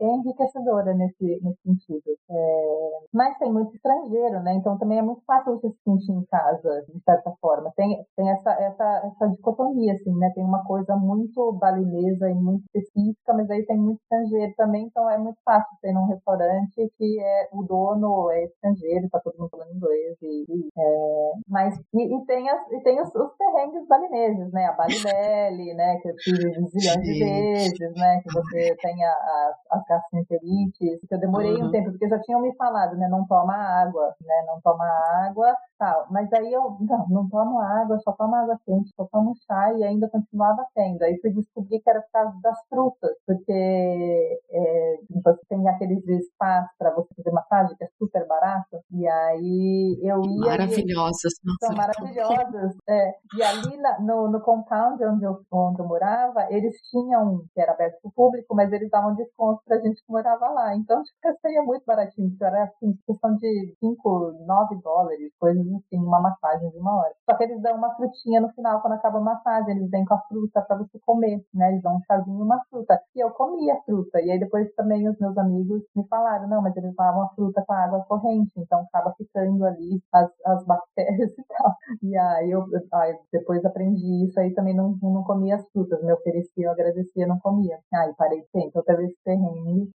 [0.00, 2.18] enriquecedora nesse, nesse sentido.
[2.30, 4.54] É, mas tem muito estrangeiro, né?
[4.54, 7.72] Então também é muito fácil você se sentir em casa, de certa forma.
[7.76, 10.30] Tem, tem essa, essa, essa dicotomia, assim, né?
[10.34, 15.08] Tem uma coisa muito balinesa e muito específica, mas aí tem muito estrangeiro também, então
[15.10, 19.38] é muito fácil ter num restaurante restaurante que é o dono é estrangeiro, tá todo
[19.38, 20.16] mundo falando inglês.
[20.22, 24.66] E, e é, mas, e, e, tem, as, e tem os, os perrengues balineses, né?
[24.66, 25.98] A Balibele, né?
[26.02, 28.20] Que eu tive zilhões de vezes, né?
[28.22, 31.68] Que você tem a, a, as gastroenterites, que eu demorei uhum.
[31.68, 33.08] um tempo, porque já tinham me falado, né?
[33.08, 34.44] Não toma água, né?
[34.46, 34.86] Não toma
[35.26, 36.06] água tal.
[36.10, 39.84] Mas aí eu, não, não tomo água, só tomo água quente, só tomo chá e
[39.84, 41.02] ainda continuava tendo.
[41.02, 46.70] Aí fui descobrir que era por causa das frutas, porque é, você tem aqueles espaços
[46.78, 50.50] para você fazer massagem, que é super barato, e aí eu ia...
[50.50, 51.32] Maravilhosas.
[51.44, 52.76] E, são maravilhosas.
[52.88, 57.60] É, e ali na, no, no compound onde eu, onde eu morava, eles tinham, que
[57.60, 60.74] era aberto para o público, mas eles davam desconto para a gente que morava lá.
[60.76, 66.20] Então, tipo, seria muito baratinho, era assim, questão de 5, 9 dólares, coisas assim, uma
[66.20, 67.14] massagem de uma hora.
[67.28, 70.14] Só que eles dão uma frutinha no final, quando acaba a massagem, eles vêm com
[70.14, 71.70] a fruta para você comer, né?
[71.70, 73.00] Eles dão um chazinho e uma fruta.
[73.14, 74.20] E eu comia a fruta.
[74.20, 77.62] E aí depois também os meus amigos me falaram, não, mas eles lavam a fruta
[77.66, 81.74] com a água corrente, então acaba ficando ali as, as bactérias e tal.
[82.02, 86.12] E aí eu aí depois aprendi isso, aí também não, não comia as frutas, me
[86.12, 87.78] oferecia, eu agradecia, não comia.
[87.94, 89.18] Aí parei de ter, então teve esse.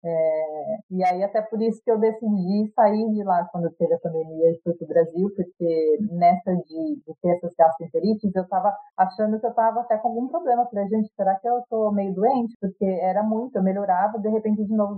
[0.04, 0.78] É...
[0.92, 4.52] E aí até por isso que eu decidi sair de lá quando teve a pandemia
[4.52, 9.46] e fui pro Brasil, porque nessa de, de ter essas gastroenterites, eu tava achando que
[9.46, 10.66] eu tava até com algum problema.
[10.68, 12.56] Falei, gente, será que eu tô meio doente?
[12.60, 14.98] Porque era muito, eu melhorava, de repente de novo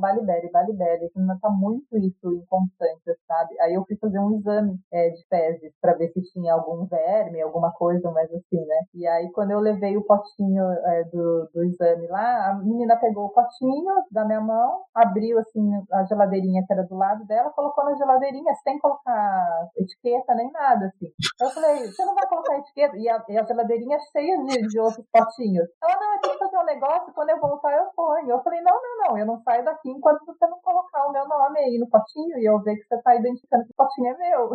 [1.13, 3.59] que não tá muito isso inconstante, sabe?
[3.61, 7.41] Aí eu fui fazer um exame é, de fezes para ver se tinha algum verme,
[7.41, 8.79] alguma coisa mais assim, né?
[8.93, 13.25] E aí quando eu levei o potinho é, do, do exame lá, a menina pegou
[13.25, 17.83] o potinho da minha mão, abriu assim a geladeirinha que era do lado dela, colocou
[17.85, 21.11] na geladeirinha sem colocar etiqueta nem nada, assim.
[21.41, 22.97] Eu falei, você não vai colocar etiqueta?
[22.97, 25.67] E a, e a geladeirinha cheia de, de outros potinhos.
[25.83, 28.29] Ela, não, eu tenho que fazer um negócio, quando eu voltar eu ponho.
[28.29, 31.27] Eu falei, não, não, não, eu não saio daqui enquanto você não colocar o meu
[31.27, 34.17] nome aí no potinho e eu ver que você tá identificando que o potinho é
[34.17, 34.49] meu.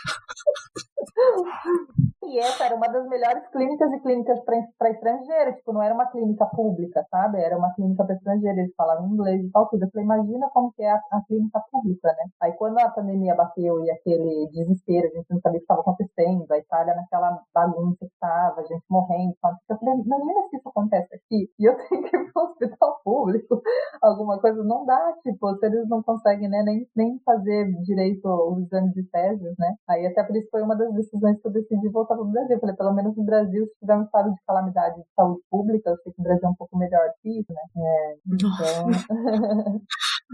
[2.30, 6.06] E essa era uma das melhores clínicas e clínicas para estrangeiro, tipo, não era uma
[6.06, 7.40] clínica pública, sabe?
[7.40, 9.82] Era uma clínica para estrangeiro, eles falavam inglês e tal, tudo.
[9.82, 12.30] Eu falei, imagina como que é a, a, clínica pública, né?
[12.40, 15.80] Aí quando a pandemia bateu e aquele desespero, a gente não sabia o que estava
[15.80, 19.58] acontecendo, a Itália naquela bagunça que estava, a gente morrendo, sabe?
[19.68, 23.00] eu falei, imagina se isso acontece aqui e eu tenho que ir para o hospital
[23.02, 23.60] público,
[24.00, 28.66] alguma coisa, não dá, tipo, se eles não conseguem, né, nem, nem fazer direito os
[28.66, 29.74] exames de teses, né?
[29.90, 32.54] Aí até por isso foi uma das decisões que eu decidi voltar para o Brasil.
[32.54, 35.90] Eu falei, pelo menos no Brasil, se tiver um estado de calamidade de saúde pública,
[35.90, 37.62] eu sei que o Brasil é um pouco melhor que isso, né?
[37.76, 39.80] É, então...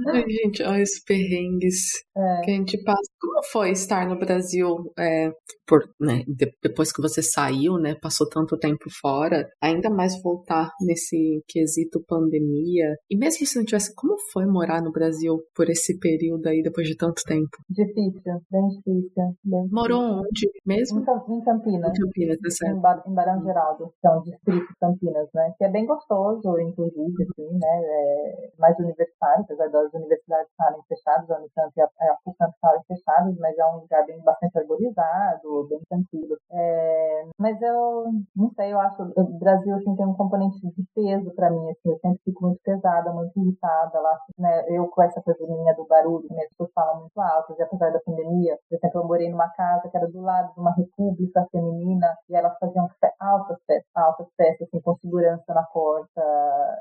[0.08, 2.40] Ai, gente, olha os perrengues é.
[2.44, 3.10] que a gente passa.
[3.18, 5.30] Como foi estar no Brasil é,
[5.66, 6.22] por, né,
[6.62, 7.94] depois que você saiu, né?
[7.94, 12.94] Passou tanto tempo fora, ainda mais voltar nesse quesito pandemia.
[13.10, 16.86] E mesmo se não tivesse, como foi morar no Brasil por esse período aí, depois
[16.86, 17.56] de tanto tempo?
[17.70, 19.36] Difícil, bem difícil.
[19.46, 21.00] Bem Morou onde mesmo?
[21.00, 21.92] Em, Campinas.
[21.96, 22.76] Em Campinas, tá certo.
[22.76, 25.54] Em, Bar em Barão Geraldo, que é um distrito de Campinas, né?
[25.56, 27.80] Que é bem gostoso, inclusive, assim, né?
[27.84, 33.36] É mais universitário, apesar das universidades estarem fechadas, a Unicamp e a, FUCAMP estarem fechadas,
[33.38, 36.36] mas é um lugar bem bastante arborizado, bem tranquilo.
[36.50, 41.30] É, mas eu não sei, eu acho o Brasil assim, tem um componente de peso
[41.36, 44.64] para mim, assim, eu sempre fico muito pesada, muito irritada lá, né?
[44.70, 48.00] Eu com essa coisa minha do barulho, minhas pessoas falam muito alto, e apesar da
[48.00, 52.16] pandemia, por exemplo, eu morei numa casa que era do lado de uma república feminina
[52.30, 52.88] e elas faziam
[53.20, 56.22] altas festas, altas festas, assim, com segurança na porta.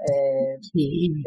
[0.09, 0.57] É...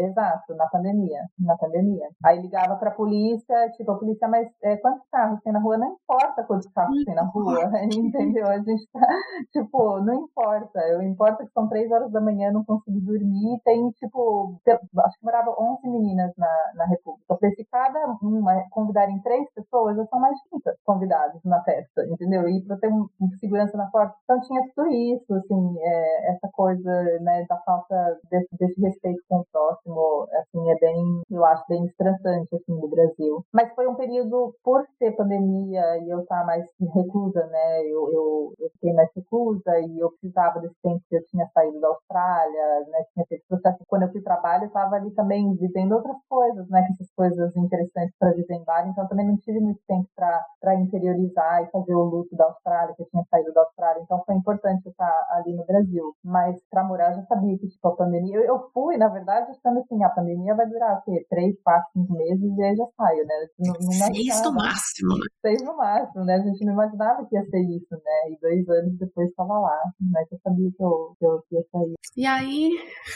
[0.01, 2.09] Exato, na pandemia, na pandemia.
[2.25, 5.77] Aí ligava pra polícia, tipo, a polícia, mas é, quantos carros tem na rua?
[5.77, 8.47] Não importa quantos carros tem na rua, entendeu?
[8.47, 9.07] A gente tá,
[9.53, 10.81] tipo, não importa.
[10.89, 13.61] Eu importa que são três horas da manhã, não consegui dormir.
[13.65, 17.25] Tem, tipo, acho que moravam 11 meninas na, na República.
[17.31, 20.79] Eu falei, se cada uma convidarem três pessoas, já são mais de 30
[21.19, 22.49] convidados na festa, entendeu?
[22.49, 24.15] E para ter um, um, segurança na porta.
[24.25, 29.39] Então tinha tudo isso, assim, é, essa coisa, né, da falta desse, desse respeito com
[29.39, 33.45] o próximo, assim, é bem, eu acho, bem estressante, assim, do Brasil.
[33.53, 38.53] Mas foi um período, por ser pandemia e eu estar mais reclusa, né, eu, eu,
[38.59, 42.81] eu fiquei mais reclusa e eu precisava desse tempo que eu tinha saído da Austrália,
[42.89, 43.79] né, tinha feito processo.
[43.87, 48.15] Quando eu fui trabalho, eu estava ali também vivendo outras coisas, né, essas coisas interessantes
[48.19, 50.75] para viver em Bali, então também não tive muito tempo para
[51.09, 54.35] interiorizar e fazer o luto da Austrália, que eu tinha saído da Austrália, então foi
[54.35, 56.15] importante eu estar ali no Brasil.
[56.25, 58.37] Mas para morar, eu já sabia que, tipo, a pandemia.
[58.37, 61.27] Eu, eu fui, na verdade, achando assim, a pandemia vai durar, o quê?
[61.31, 63.35] Três, quatro, cinco meses e aí já saio, né?
[63.59, 65.27] Não, não Seis no máximo, né?
[65.41, 66.35] Seis no máximo, né?
[66.35, 68.33] A gente não imaginava que ia ser isso, né?
[68.33, 71.95] E dois anos depois estava lá, mas eu sabia que eu, que eu ia sair.
[72.17, 72.71] E aí,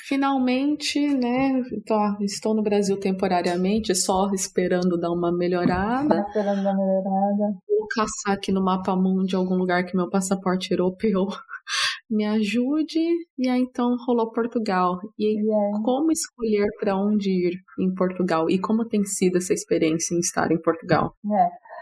[0.06, 1.62] finalmente, né?
[1.86, 6.24] Tô, estou no Brasil temporariamente, só esperando dar uma melhorada.
[6.28, 7.56] esperando dar uma melhorada.
[7.82, 11.26] Vou caçar aqui no mapa mundo algum lugar que meu passaporte europeu
[12.08, 13.00] me ajude.
[13.36, 15.00] E aí então rolou Portugal.
[15.18, 15.82] E yeah.
[15.84, 18.48] como escolher para onde ir em Portugal?
[18.48, 21.12] E como tem sido essa experiência em estar em Portugal?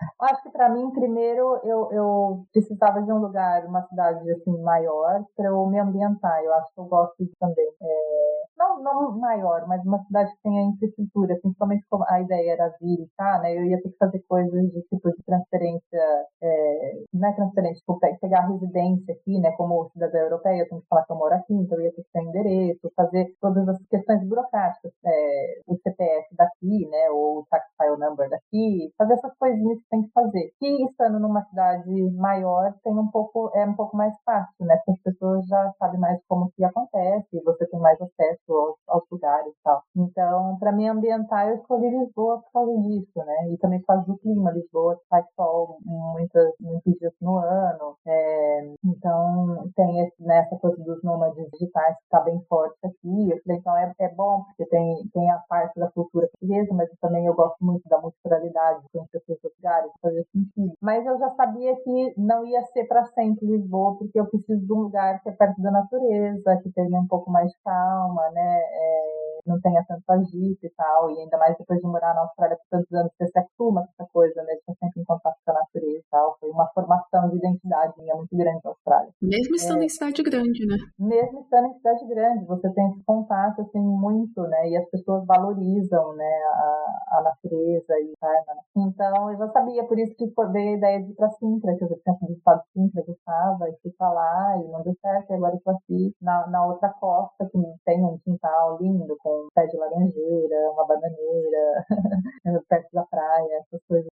[0.00, 0.24] É.
[0.30, 5.24] Acho que para mim, primeiro, eu, eu precisava de um lugar, uma cidade assim maior,
[5.36, 6.42] para eu me ambientar.
[6.42, 7.70] Eu acho que eu gosto de também.
[7.82, 12.74] É, não, não maior, mas uma cidade que tenha infraestrutura, principalmente como a ideia era
[12.80, 13.57] vir e tá, né?
[13.57, 17.98] Eu ia ter que fazer coisas de tipo de transferência, é, não é transferência, tipo,
[18.20, 19.53] pegar residência aqui, né?
[19.53, 22.03] Como cidadã europeia, eu tenho que falar que eu moro aqui, então eu ia ter
[22.03, 27.11] que ter endereço, fazer todas as questões burocráticas, é, o CPF daqui, né?
[27.11, 30.53] Ou o tax file number daqui, fazer essas coisinhas tem que fazer.
[30.62, 34.76] E estando numa cidade maior, tem um pouco, é um pouco mais fácil, né?
[34.76, 39.05] Porque as pessoas já sabem mais como que acontece, você tem mais acesso aos, aos
[39.11, 39.82] lugares e tal.
[39.97, 43.53] Então, para me ambientar, eu escolhi Lisboa por causa disso, né?
[43.53, 44.53] E também por causa do clima.
[44.53, 47.97] Lisboa faz sol muitas, muitos dias no ano.
[48.07, 53.41] É, então, tem esse, né, essa coisa dos nômades digitais que está bem forte aqui.
[53.49, 57.34] Então é, é bom, porque tem, tem a parte da cultura portuguesa, mas também eu
[57.34, 60.72] gosto muito da multiculturalidade, de conhecer outros lugares, fazer sentido.
[60.81, 64.72] Mas eu já sabia que não ia ser para sempre Lisboa, porque eu preciso de
[64.72, 68.61] um lugar que é perto da natureza, que tenha um pouco mais de calma, né?
[68.61, 72.57] É, não tenha tanto agito e tal, e ainda mais depois de morar na Austrália
[72.57, 75.36] por tantos anos, você se acostuma com essa coisa, né, de estar sempre em contato
[75.45, 79.11] com a natureza e tal, foi uma formação de identidade minha muito grande na Austrália.
[79.22, 80.76] Mesmo estando é, em cidade grande, né?
[80.99, 85.24] Mesmo estando em cidade grande, você tem esse contato, assim, muito, né, e as pessoas
[85.26, 88.62] valorizam, né, a, a natureza e tal, né?
[88.76, 91.84] Então, eu já sabia, por isso que veio a ideia de ir pra Sintra, que
[91.84, 95.35] eu já tinha visitado Sintra, gostava, e fui pra lá, e não deu certo, e
[95.35, 99.49] agora eu tô aqui na, na outra costa, que tem um quintal lindo, com um
[99.55, 101.87] pé de laranjeira, uma bananeira,
[102.68, 104.09] perto da praia, essas coisas.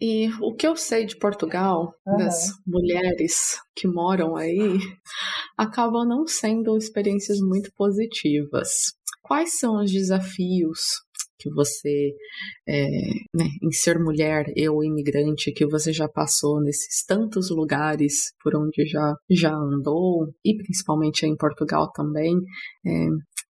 [0.00, 2.16] E o que eu sei de Portugal, uhum.
[2.16, 4.78] das mulheres que moram aí,
[5.56, 8.68] acabam não sendo experiências muito positivas.
[9.22, 10.80] Quais são os desafios
[11.42, 12.12] que você,
[12.68, 12.86] é,
[13.34, 18.86] né, em ser mulher, eu imigrante, que você já passou nesses tantos lugares por onde
[18.86, 22.36] já, já andou, e principalmente em Portugal também,
[22.86, 23.06] é,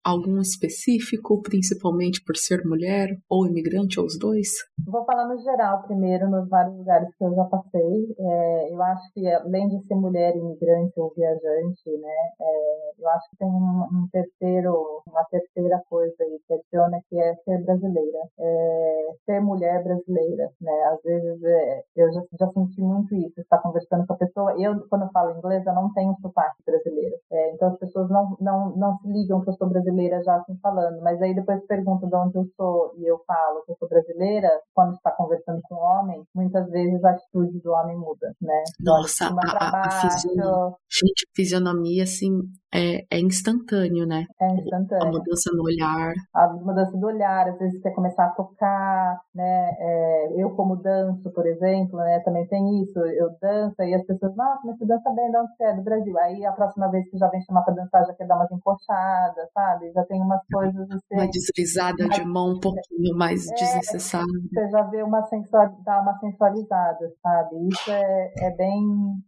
[0.10, 4.50] algum específico, principalmente por ser mulher ou imigrante, ou os dois?
[4.86, 8.16] Vou falar no geral primeiro, nos vários lugares que eu já passei.
[8.18, 13.30] É, eu acho que além de ser mulher imigrante ou viajante, né, é, eu acho
[13.30, 18.20] que tem um, um, terceiro, uma terceira coisa aí que adiciona que é ser brasileira,
[18.40, 20.84] é, ser mulher brasileira, né?
[20.94, 24.56] Às vezes é, eu já, já, senti muito isso, estar conversando com a pessoa.
[24.60, 28.36] Eu quando eu falo inglês eu não tenho sotaque brasileiro, é, então as pessoas não,
[28.40, 31.66] não não se ligam que eu sou brasileira brasileira já assim falando, mas aí depois
[31.68, 35.60] pergunta de onde eu sou e eu falo que eu sou brasileira, quando está conversando
[35.64, 38.64] com um homem, muitas vezes a atitude do homem muda, né?
[38.80, 42.40] Nossa, a, a, fisionomia, gente, fisionomia assim
[42.74, 44.26] é, é instantâneo, né?
[44.40, 45.08] É instantâneo.
[45.08, 46.14] A mudança no olhar.
[46.34, 49.72] A mudança do olhar, às vezes quer começar a tocar, né?
[49.80, 52.20] É, eu como danço, por exemplo, né?
[52.20, 55.56] Também tem isso, eu danço e as pessoas, nossa, mas você dança bem, de onde
[55.56, 55.74] você é?
[55.74, 56.18] Do Brasil.
[56.20, 59.50] Aí a próxima vez que já vem chamar pra dançar, já quer dar umas encoxadas,
[59.54, 59.92] sabe?
[59.92, 61.14] Já tem umas coisas assim.
[61.14, 64.28] Uma deslizada de mão um pouquinho mais é, desnecessária.
[64.54, 67.68] Você já vê uma sensual, dá uma sensualizada, sabe?
[67.68, 68.80] Isso é, é bem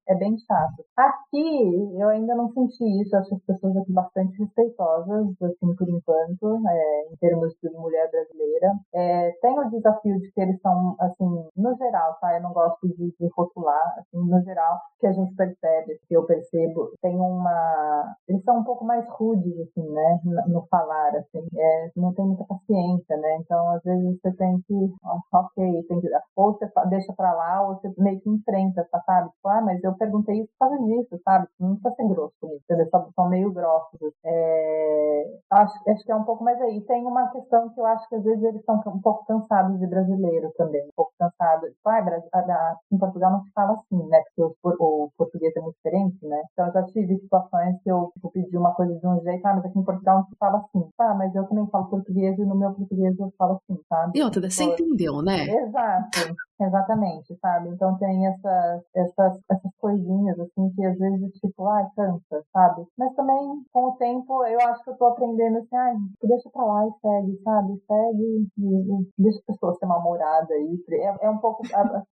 [0.08, 0.86] é bem chato.
[0.96, 6.62] Aqui eu ainda não senti isso, acho as pessoas aqui bastante respeitosas, assim, por enquanto,
[6.68, 8.74] é, em termos de mulher brasileira.
[8.94, 12.36] É, tem o desafio de que eles são, assim, no geral, tá?
[12.36, 16.26] Eu não gosto de, de rotular, assim, no geral, que a gente percebe, que eu
[16.26, 18.16] percebo, tem uma...
[18.28, 20.20] Eles são um pouco mais rudes, assim, né?
[20.48, 23.38] No, falar, assim, é, não tem muita paciência, né?
[23.38, 24.94] Então, às vezes você tem que,
[25.34, 26.10] ok, tem que...
[26.36, 29.30] Ou você deixa pra lá, ou você meio que enfrenta, sabe?
[29.30, 30.82] Tipo, ah, mas eu perguntei isso por causa
[31.24, 31.48] sabe?
[31.60, 34.14] Não precisa ser grosso comigo, eles são, são meio grossos.
[34.26, 36.82] É, acho, acho que é um pouco mais aí.
[36.82, 39.88] Tem uma questão que eu acho que às vezes eles estão um pouco cansados de
[39.88, 41.70] brasileiro também, um pouco cansados.
[41.70, 44.22] Tipo, ah, em Portugal não se fala assim, né?
[44.36, 46.42] Porque o, o, português é muito diferente, né?
[46.52, 49.56] Então eu já tive situações que eu tipo, pedi uma coisa de um jeito, ah,
[49.56, 50.90] mas aqui em Portugal não se fala assim.
[50.98, 54.20] Tá, mas eu também falo português e no meu português eu falo assim, sabe?
[54.20, 55.46] E outra, você entendeu, né?
[55.46, 56.36] Exato.
[56.62, 57.70] Exatamente, sabe?
[57.70, 62.86] Então tem essas, essas, essas coisinhas, assim, que às vezes, tipo, ai, cansa, sabe?
[62.98, 66.64] Mas também, com o tempo, eu acho que eu tô aprendendo assim, ai, deixa pra
[66.64, 67.82] lá e segue, sabe?
[67.88, 70.84] Segue e, e deixa a pessoa ser mal-humorada aí.
[70.92, 71.64] É, é um pouco,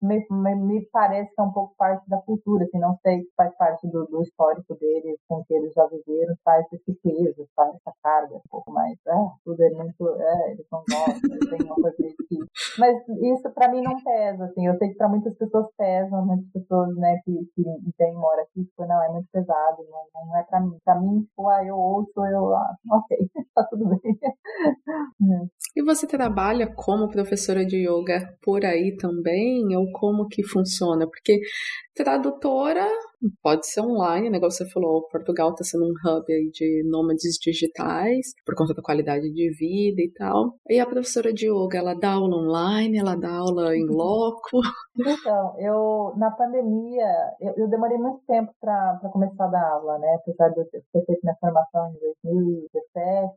[0.01, 3.31] me, me, me, parece que é um pouco parte da cultura, assim, não sei se
[3.35, 7.73] faz parte do, do histórico deles, com que eles já viveram, faz esse peso, faz
[7.73, 9.11] essa carga um pouco mais, é,
[9.43, 12.37] tudo é muito, é, eles são novos, tem uma coisa que...
[12.77, 14.67] Mas isso pra mim não pesa pesa, assim.
[14.67, 17.63] Eu sei que para muitas pessoas pesa, muitas pessoas, né, que, que
[17.97, 20.77] tem, mora aqui, tipo, não, é muito pesado, não, não é para mim.
[20.83, 23.17] Para mim, tipo, ah, eu ouço, eu, ah, ok,
[23.55, 24.17] tá tudo bem.
[25.75, 29.75] e você trabalha como professora de yoga por aí também?
[29.75, 31.05] Ou como que funciona?
[31.07, 31.39] Porque
[31.95, 32.87] tradutora
[33.41, 37.37] Pode ser online, o negócio você falou, Portugal está sendo um hub aí de nômades
[37.41, 40.55] digitais, por conta da qualidade de vida e tal.
[40.69, 44.59] E a professora de yoga, ela dá aula online, ela dá aula em loco?
[44.97, 47.05] Então, eu, na pandemia,
[47.41, 50.15] eu, eu demorei muito tempo para começar a dar aula, né?
[50.15, 53.33] Apesar de eu ter feito minha formação em 2017,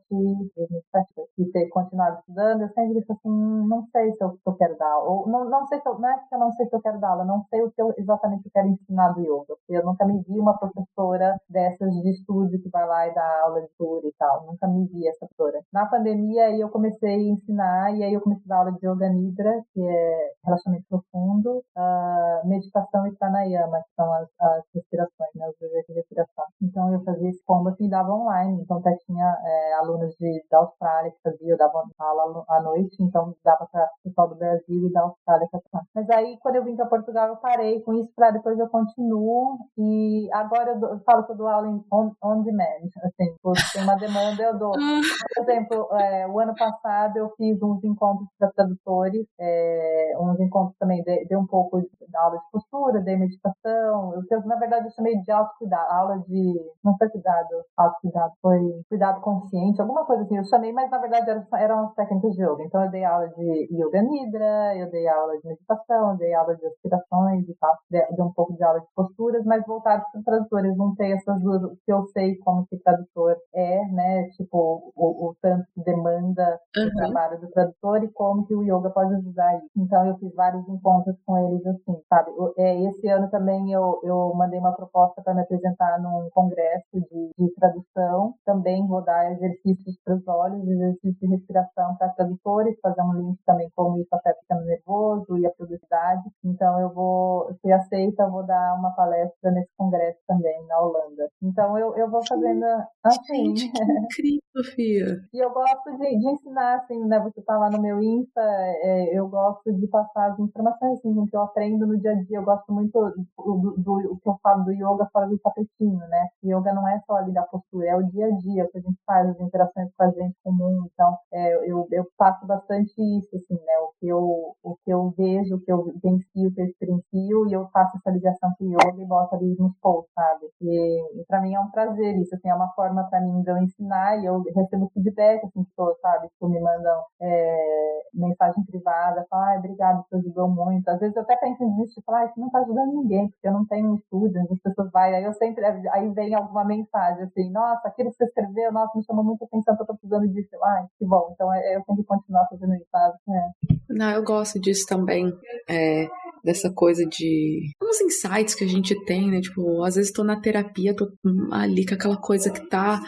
[0.55, 3.29] 2017, e ter continuado estudando, eu sempre disse assim,
[3.67, 5.99] não sei se eu, se eu quero dar aula, ou não, não sei se eu,
[5.99, 7.81] não é que eu não sei se eu quero dar aula, não sei o que
[7.81, 11.91] eu exatamente eu quero ensinar do yoga, porque eu nunca me vi uma professora dessas
[12.01, 14.45] de estúdio que vai lá e dá aula de tour e tal.
[14.45, 15.61] Nunca me vi essa professora.
[15.73, 18.87] Na pandemia, aí eu comecei a ensinar, e aí eu comecei a dar aula de
[18.87, 25.29] Yoga Nidra, que é relaxamento profundo, uh, meditação e pranayama, que são as, as respirações,
[25.35, 26.45] né, os de respiração.
[26.61, 28.61] Então eu fazia esse combo assim, dava online.
[28.61, 32.95] Então até tinha é, alunos de, da Austrália que fazia, eu dava aula à noite,
[33.01, 35.47] então dava para o pessoal do Brasil e da Austrália.
[35.95, 39.58] Mas aí, quando eu vim para Portugal, eu parei com isso para depois eu continuo
[39.77, 43.35] e agora eu, dou, eu falo que eu dou aula em on, on demand, assim,
[43.55, 44.71] se tem uma demanda eu dou.
[45.35, 50.75] Por exemplo, é, o ano passado eu fiz uns encontros para tradutores, é, uns encontros
[50.77, 54.87] também, dei, dei um pouco de aula de postura, dei meditação, eu, eu, na verdade
[54.87, 56.53] eu chamei de autocuidado, aula de,
[56.83, 61.29] não foi cuidado, autocuidado, foi cuidado consciente, alguma coisa assim, eu chamei, mas na verdade
[61.29, 65.07] eram, eram as técnicas de yoga, então eu dei aula de yoga nidra, eu dei
[65.07, 68.63] aula de meditação, eu dei aula de aspirações e tal, dei, dei um pouco de
[68.63, 72.67] aula de posturas, mas voltados para tradutores, não tem essas duas, que eu sei como
[72.67, 76.85] que tradutor é, né, tipo, o, o tanto que demanda uhum.
[76.85, 79.67] o trabalho do tradutor e como que o yoga pode ajudar isso.
[79.75, 82.31] Então eu fiz vários encontros com eles assim, sabe?
[82.57, 87.31] É, esse ano também eu, eu mandei uma proposta para me apresentar num congresso de,
[87.37, 93.01] de tradução, também vou dar exercícios para os olhos, exercícios de respiração para tradutores, fazer
[93.01, 96.23] um link também como isso afeta o sistema nervoso e a produtividade.
[96.43, 101.29] Então eu vou, se aceita, eu vou dar uma palestra nesse congresso também na Holanda.
[101.41, 102.65] Então eu, eu vou fazendo
[103.03, 103.55] assim.
[103.55, 105.21] Gente, que incrível, Sofia.
[105.33, 107.19] e eu gosto de, de, ensinar, assim, né?
[107.19, 111.35] Você tá lá no meu Insta, é, eu gosto de passar as informações assim, que
[111.35, 112.37] eu aprendo no dia a dia.
[112.37, 112.99] Eu gosto muito
[113.37, 116.27] do, do, que eu falo do yoga fora do tapetinho, né?
[116.43, 118.81] Yoga não é só ali da postura, é o dia a dia, o que a
[118.81, 120.87] gente faz, as interações com a gente comum.
[120.93, 123.77] Então, é, eu, eu passo bastante isso, assim, né?
[123.79, 127.47] O que eu, o que eu vejo, o que eu vencio, o que eu experiencio,
[127.49, 130.47] e eu faço essa ligação com o yoga e boto ali nos posts, sabe?
[130.61, 133.49] E, e para mim é um prazer isso, assim, é uma forma para mim de
[133.49, 136.27] eu ensinar e eu recebo feedback, assim, pessoas, sabe?
[136.39, 140.87] Que me mandam é, mensagem privada, falam, ah, obrigado, você ajudou muito.
[140.89, 143.47] Às vezes eu até penso em desistir, falar, ah, isso não tá ajudando ninguém, porque
[143.47, 146.65] eu não tenho um estúdio onde as pessoas vai, aí eu sempre, aí vem alguma
[146.65, 149.93] mensagem, assim, nossa, aquilo que você escreveu, nossa, me chamou muita atenção que eu tô
[149.93, 150.49] precisando disso.
[150.63, 153.17] Ah, que bom, então é, eu tenho que continuar fazendo isso, sabe?
[153.29, 153.69] É.
[153.89, 155.33] Não, eu gosto disso também.
[155.67, 156.07] É,
[156.43, 159.41] dessa coisa de uns insights que a gente tem, né?
[159.41, 161.11] Tipo, às vezes tô na terapia, tô
[161.51, 163.01] ali com aquela coisa que tá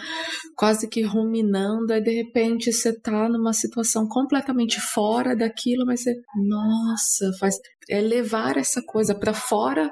[0.55, 6.15] quase que ruminando, aí de repente você tá numa situação completamente fora daquilo, mas você,
[6.35, 7.55] nossa, faz
[7.89, 9.89] é levar essa coisa para fora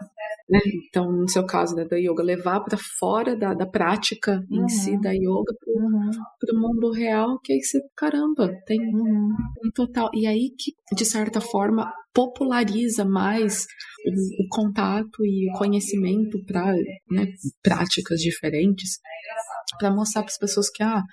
[0.49, 0.59] né?
[0.87, 4.65] Então, no seu caso né, da yoga, levar para fora da, da prática uhum.
[4.65, 5.01] em si uhum.
[5.01, 6.61] da yoga para o uhum.
[6.61, 9.29] mundo real, que aí você, caramba, tem uhum.
[9.63, 10.09] um total.
[10.13, 13.65] E aí que, de certa forma, populariza mais
[14.05, 16.73] o, o contato e o conhecimento para
[17.11, 17.27] né,
[17.61, 18.99] práticas diferentes,
[19.77, 21.03] para mostrar para as pessoas que, ah,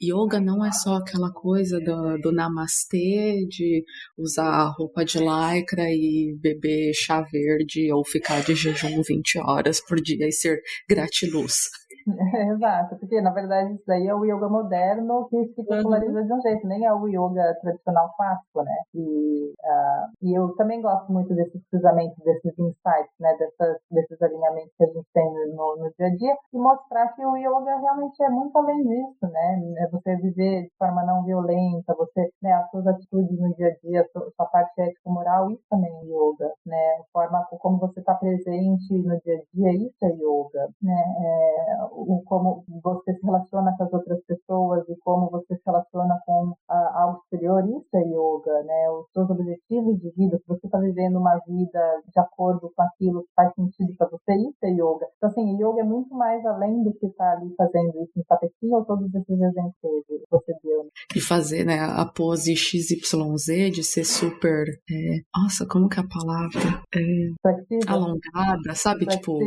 [0.00, 3.84] Yoga não é só aquela coisa do, do namastê, de
[4.16, 10.00] usar roupa de lycra e beber chá verde ou ficar de jejum 20 horas por
[10.00, 11.68] dia e ser gratiluz.
[12.54, 16.26] exato, porque na verdade isso daí é o yoga moderno que se popularizou uhum.
[16.26, 18.76] de um jeito, nem é o yoga tradicional clássico, né?
[18.94, 23.36] E, uh, e eu também gosto muito desses cruzamentos, desses insights, né?
[23.38, 27.24] Dessas, desses alinhamentos que a gente tem no, no dia a dia e mostrar que
[27.24, 29.60] o yoga realmente é muito além disso, né?
[29.78, 32.52] É você viver de forma não violenta, você, né?
[32.52, 36.04] As suas atitudes no dia a dia, a sua, sua parte ético-moral, isso também é
[36.04, 36.96] yoga, né?
[37.00, 41.04] A forma como você está presente no dia a dia, isso é yoga, né?
[41.20, 46.18] É, o como você se relaciona com as outras pessoas e como você se relaciona
[46.24, 48.90] com a, algo exterior, isso é yoga, né?
[48.90, 51.80] Os seus objetivos de vida, se você está vivendo uma vida
[52.12, 55.06] de acordo com aquilo que faz sentido para você, isso é yoga.
[55.16, 58.24] Então, assim, yoga é muito mais além do que estar tá ali fazendo isso no
[58.24, 60.84] tapetinho ou todos esses exemplos que você deu.
[60.84, 60.90] Né?
[61.12, 66.06] de fazer, né, a pose XYZ, de ser super, é, nossa, como que é a
[66.06, 66.82] palavra?
[66.94, 69.06] É, alongada, sabe?
[69.06, 69.38] Tipo,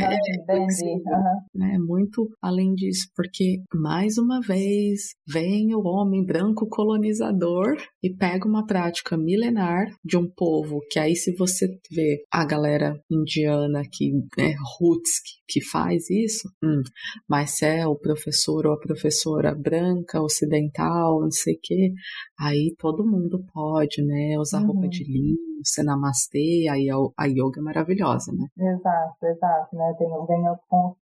[0.00, 0.16] é,
[1.54, 8.48] né, muito além disso, porque, mais uma vez, vem o homem branco colonizador e pega
[8.48, 14.10] uma prática milenar de um povo que aí se você vê a galera indiana que,
[14.38, 16.82] né, roots, que, que faz isso, hum,
[17.28, 21.92] mas se é o professor ou a professora branca, ocidental, não sei o quê,
[22.40, 24.68] aí todo mundo pode, né, usar uhum.
[24.68, 28.46] roupa de linho, ser namastê, aí a, a yoga é maravilhosa, né?
[28.58, 30.96] Exato, exato, né, tem, vem com os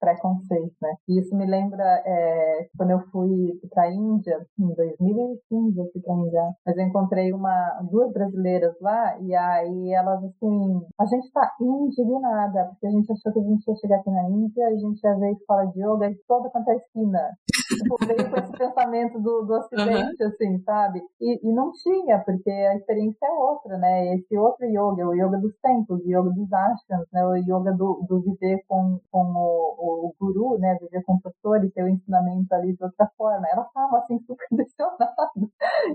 [0.68, 5.80] preconceitos, né, e isso me lembra é, quando eu fui para a Índia, em 2015
[5.80, 10.24] eu fui para a Índia, mas eu encontrei uma, duas brasileiras lá, e aí elas,
[10.24, 14.12] assim, a gente tá indignada, porque a gente achou que a gente ia chegar aqui
[14.12, 17.32] na Índia, a gente ia ver escola de yoga e toda quanto é esquina.
[17.68, 20.30] Tipo, veio com esse pensamento do, do ocidente, uhum.
[20.30, 21.02] assim, sabe?
[21.20, 24.16] E, e não tinha, porque a experiência é outra, né?
[24.16, 27.26] Esse outro yoga, o yoga dos templos, o yoga dos ashrams, né?
[27.26, 30.78] O yoga do, do viver com, com o, o guru, né?
[30.82, 33.48] Viver com o professor e ter o ensinamento ali de outra forma.
[33.52, 35.18] Elas estavam, assim, super impressionadas.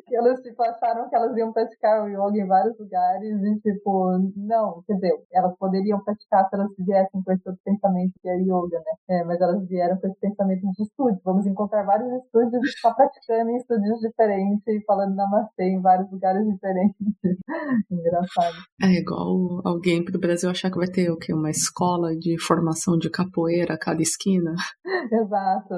[0.06, 4.18] que elas, tipo, acharam que elas iam praticar o yoga em vários lugares e, tipo,
[4.36, 8.36] não, quer dizer, elas poderiam praticar se elas viessem com esse outro pensamento que é
[8.36, 8.92] yoga, né?
[9.10, 11.18] É, mas elas vieram com esse pensamento de estudo.
[11.24, 16.46] Vamos encontrar vários estúdios só praticando em estúdios diferentes e falando namastê em vários lugares
[16.46, 16.96] diferentes.
[17.90, 18.56] Engraçado.
[18.82, 21.32] É igual alguém pro Brasil achar que vai ter o quê?
[21.32, 24.51] Uma escola de formação de capoeira a cada esquina.
[25.12, 25.74] Exato.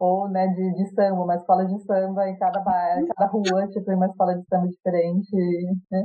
[0.00, 2.60] Ou, né, de, de samba, uma escola de samba em cada
[3.00, 5.36] em cada rua, tipo, uma escola de samba diferente.
[5.90, 6.04] Né?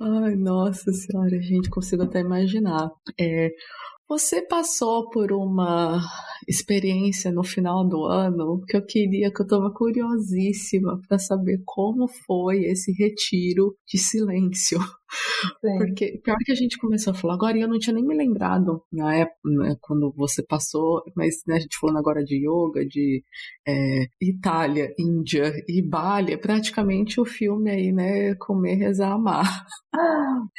[0.00, 2.90] Ai, nossa senhora, gente, consigo até imaginar.
[3.18, 3.50] É,
[4.06, 5.98] você passou por uma
[6.46, 12.06] experiência no final do ano que eu queria, que eu estava curiosíssima para saber como
[12.26, 14.78] foi esse retiro de silêncio.
[15.60, 15.78] Sim.
[15.78, 18.14] Porque pior que a gente começou a falar agora, e eu não tinha nem me
[18.14, 22.84] lembrado na época, né, quando você passou, mas né, a gente falando agora de yoga,
[22.86, 23.22] de
[23.66, 29.66] é, Itália, Índia e Bali, é praticamente o filme aí, né, Comer, Rezar, Amar.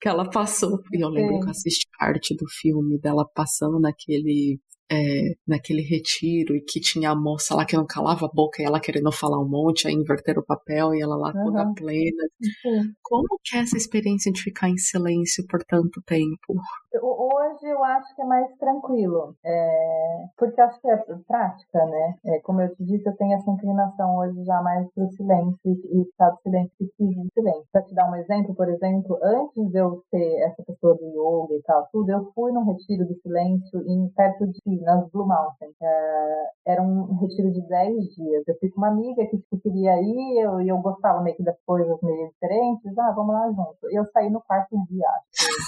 [0.00, 1.40] que ela passou, e eu lembro Sim.
[1.40, 4.60] que eu assisti parte do filme dela passando naquele
[4.92, 8.64] é, naquele retiro e que tinha a moça lá que não calava a boca e
[8.66, 11.44] ela querendo falar um monte, aí inverter o papel e ela lá uhum.
[11.44, 12.24] toda plena.
[12.64, 12.92] Uhum.
[13.02, 16.54] Como que é essa experiência de ficar em silêncio por tanto tempo?
[17.02, 22.14] Hoje eu acho que é mais tranquilo, é, porque acho que é prática, né?
[22.26, 25.58] É, como eu te disse, eu tenho essa inclinação hoje já mais para o silêncio
[25.64, 27.66] e estar de silêncio e silêncio.
[27.72, 31.54] Para te dar um exemplo, por exemplo, antes de eu ser essa pessoa do yoga
[31.54, 35.74] e tal, tudo, eu fui num retiro do silêncio em perto de nas Blue Mountains.
[35.80, 38.44] É, era um retiro de 10 dias.
[38.46, 41.42] Eu fui com uma amiga que tipo, queria ir, eu, e eu gostava meio que
[41.42, 42.96] das coisas meio diferentes.
[42.98, 43.78] Ah, vamos lá junto.
[43.90, 45.08] Eu saí no quarto dia.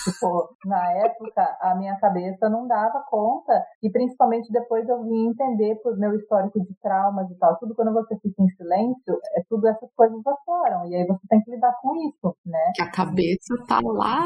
[0.05, 3.65] Tipo, na época, a minha cabeça não dava conta.
[3.83, 7.57] E principalmente depois eu vim entender por meu histórico de traumas e tal.
[7.59, 10.87] Tudo quando você fica em silêncio, é tudo essas coisas afloram.
[10.87, 12.73] E aí você tem que lidar com isso, né?
[12.75, 14.25] Que a cabeça tá lá,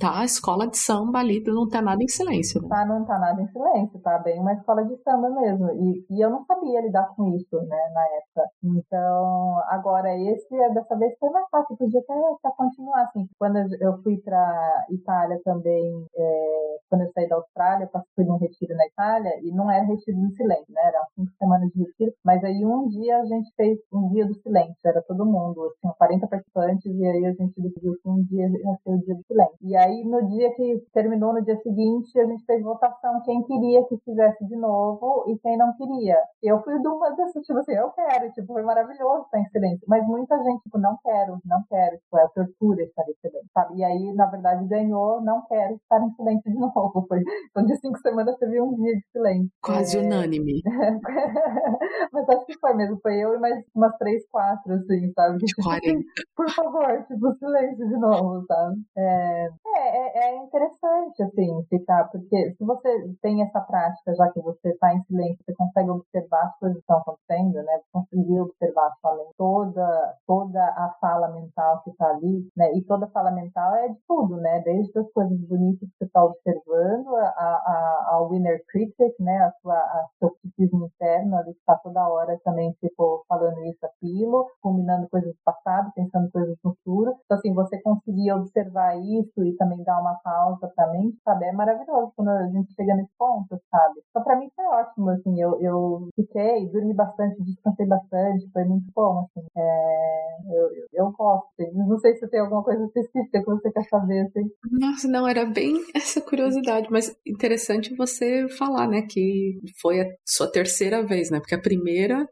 [0.00, 2.62] tá a escola de samba ali, não tá nada em silêncio.
[2.62, 2.68] Né?
[2.68, 4.18] Tá, não tá nada em silêncio, tá?
[4.18, 5.70] bem uma escola de samba mesmo.
[5.70, 8.50] E, e eu não sabia lidar com isso, né, na época.
[8.62, 13.28] Então, agora esse, dessa vez foi mais fácil, podia até, até continuar, assim.
[13.38, 18.36] Quando eu fui para Itália também, é, quando eu saí da Austrália, eu fui num
[18.36, 22.12] retiro na Itália, e não era retiro do silêncio, né, era cinco semanas de retiro,
[22.24, 25.92] mas aí um dia a gente fez um dia do silêncio, era todo mundo, tinha
[25.94, 29.22] 40 participantes, e aí a gente decidiu que um dia ia ser o dia do
[29.26, 29.56] silêncio.
[29.62, 33.84] E aí, no dia que terminou, no dia seguinte, a gente fez votação quem queria
[33.84, 36.16] que fizesse de novo e quem não queria.
[36.42, 39.84] Eu fui de uma dessas, tipo assim, eu quero, tipo, foi maravilhoso estar em silêncio.
[39.86, 43.50] Mas muita gente, tipo, não quero, não quero, tipo, é a tortura estar em silêncio,
[43.52, 43.76] sabe?
[43.76, 47.04] E aí, na verdade, ganhou, não quero estar em silêncio de novo.
[47.08, 49.50] Foi, então, de cinco semanas teve um dia de silêncio.
[49.62, 50.00] Quase é...
[50.02, 50.60] unânime.
[52.12, 55.38] mas acho que foi mesmo, foi eu e mais umas três, quatro, assim, sabe?
[55.38, 56.02] De 40.
[56.36, 58.76] Por favor, tipo, silêncio de novo, sabe?
[58.96, 62.88] É, é, é interessante, assim, ficar, porque se você
[63.22, 66.80] tem essa prática já que você está em silêncio, você consegue observar as coisas que
[66.82, 67.80] estão acontecendo, né?
[67.92, 68.92] Conseguir observar
[69.36, 72.72] toda, toda a fala mental que está ali, né?
[72.74, 74.60] E toda fala mental é de tudo, né?
[74.68, 78.28] Desde as coisas bonitas que você está observando, a, a, ao
[78.68, 79.38] critic, né?
[79.38, 84.46] A sua, a seu psiquismo interno ali está toda hora também, tipo, falando isso, aquilo,
[84.60, 87.14] combinando coisas do passado, pensando coisas no futuro.
[87.24, 91.44] Então, assim, você conseguir observar isso e também dar uma pausa para realmente, sabe?
[91.46, 94.02] É maravilhoso quando a gente chega nesse ponto, sabe?
[94.10, 98.86] Então, pra mim foi ótimo, assim, eu, eu fiquei, dormi bastante, descansei bastante, foi muito
[98.94, 99.46] bom, assim.
[99.56, 101.48] É, eu, eu gosto.
[101.74, 104.50] Não sei se tem alguma coisa específica que você quer saber, assim.
[104.64, 110.50] Nossa, não, era bem essa curiosidade, mas interessante você falar, né, que foi a sua
[110.50, 111.38] terceira vez, né?
[111.38, 112.28] Porque a primeira